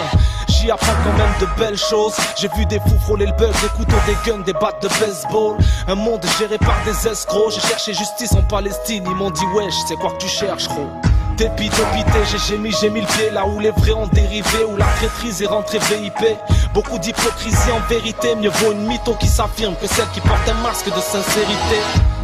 J'y 0.51 0.69
apprends 0.69 0.93
quand 1.03 1.17
même 1.17 1.33
de 1.39 1.47
belles 1.57 1.77
choses. 1.77 2.13
J'ai 2.37 2.49
vu 2.49 2.65
des 2.65 2.79
fous 2.79 2.99
frôler 3.01 3.25
le 3.25 3.31
bug, 3.33 3.53
des 3.61 3.69
couteaux, 3.69 3.95
des 4.05 4.17
guns, 4.29 4.43
des 4.43 4.53
battes 4.53 4.81
de 4.83 4.89
baseball. 4.99 5.57
Un 5.87 5.95
monde 5.95 6.25
géré 6.37 6.57
par 6.57 6.75
des 6.83 7.07
escrocs. 7.07 7.53
J'ai 7.53 7.61
cherché 7.61 7.93
justice 7.93 8.33
en 8.33 8.43
Palestine. 8.43 9.03
Ils 9.07 9.15
m'ont 9.15 9.31
dit, 9.31 9.45
wesh, 9.55 9.73
c'est 9.87 9.95
quoi 9.95 10.11
que 10.11 10.17
tu 10.17 10.27
cherches, 10.27 10.67
gros? 10.67 10.89
Dépit, 11.37 11.69
dépité, 11.69 12.19
j'ai 12.29 12.37
gémi, 12.37 12.71
j'ai 12.79 12.89
mis 12.89 13.01
le 13.01 13.07
pied 13.07 13.29
là 13.31 13.47
où 13.47 13.59
les 13.59 13.71
vrais 13.71 13.93
ont 13.93 14.07
dérivé, 14.07 14.65
où 14.69 14.75
la 14.75 14.85
traîtrise 14.97 15.41
est 15.41 15.47
rentrée 15.47 15.79
VIP. 15.79 16.37
Beaucoup 16.73 16.99
d'hypocrisie 16.99 17.71
en 17.71 17.79
vérité, 17.89 18.35
mieux 18.35 18.49
vaut 18.49 18.73
une 18.73 18.85
mytho 18.85 19.15
qui 19.15 19.27
s'affirme 19.27 19.75
que 19.81 19.87
celle 19.87 20.09
qui 20.09 20.19
porte 20.19 20.47
un 20.47 20.61
masque 20.61 20.93
de 20.93 21.01
sincérité. 21.01 21.79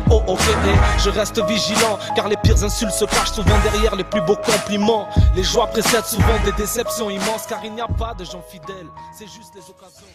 Oh 0.10 0.24
ok, 0.28 0.40
eh, 0.40 1.00
je 1.00 1.10
reste 1.10 1.44
vigilant 1.46 2.00
car 2.16 2.28
les 2.28 2.38
pires 2.38 2.64
insultes 2.64 2.92
se 2.94 3.06
cachent 3.06 3.32
souvent 3.32 3.58
derrière 3.64 3.96
les 3.96 4.04
plus 4.04 4.22
beaux 4.22 4.38
compliments. 4.38 5.08
Les 5.36 5.44
joies 5.44 5.68
précèdent 5.68 6.06
souvent 6.06 6.40
des 6.46 6.54
déceptions 6.54 7.10
immenses 7.10 7.46
car 7.48 7.64
il 7.66 7.74
n'y 7.74 7.82
a 7.82 7.88
pas 7.88 8.14
de 8.14 8.24
gens 8.24 8.42
fidèles, 8.50 8.88
c'est 9.18 9.28
juste 9.28 9.54
les 9.56 9.62
occasions. 9.62 10.08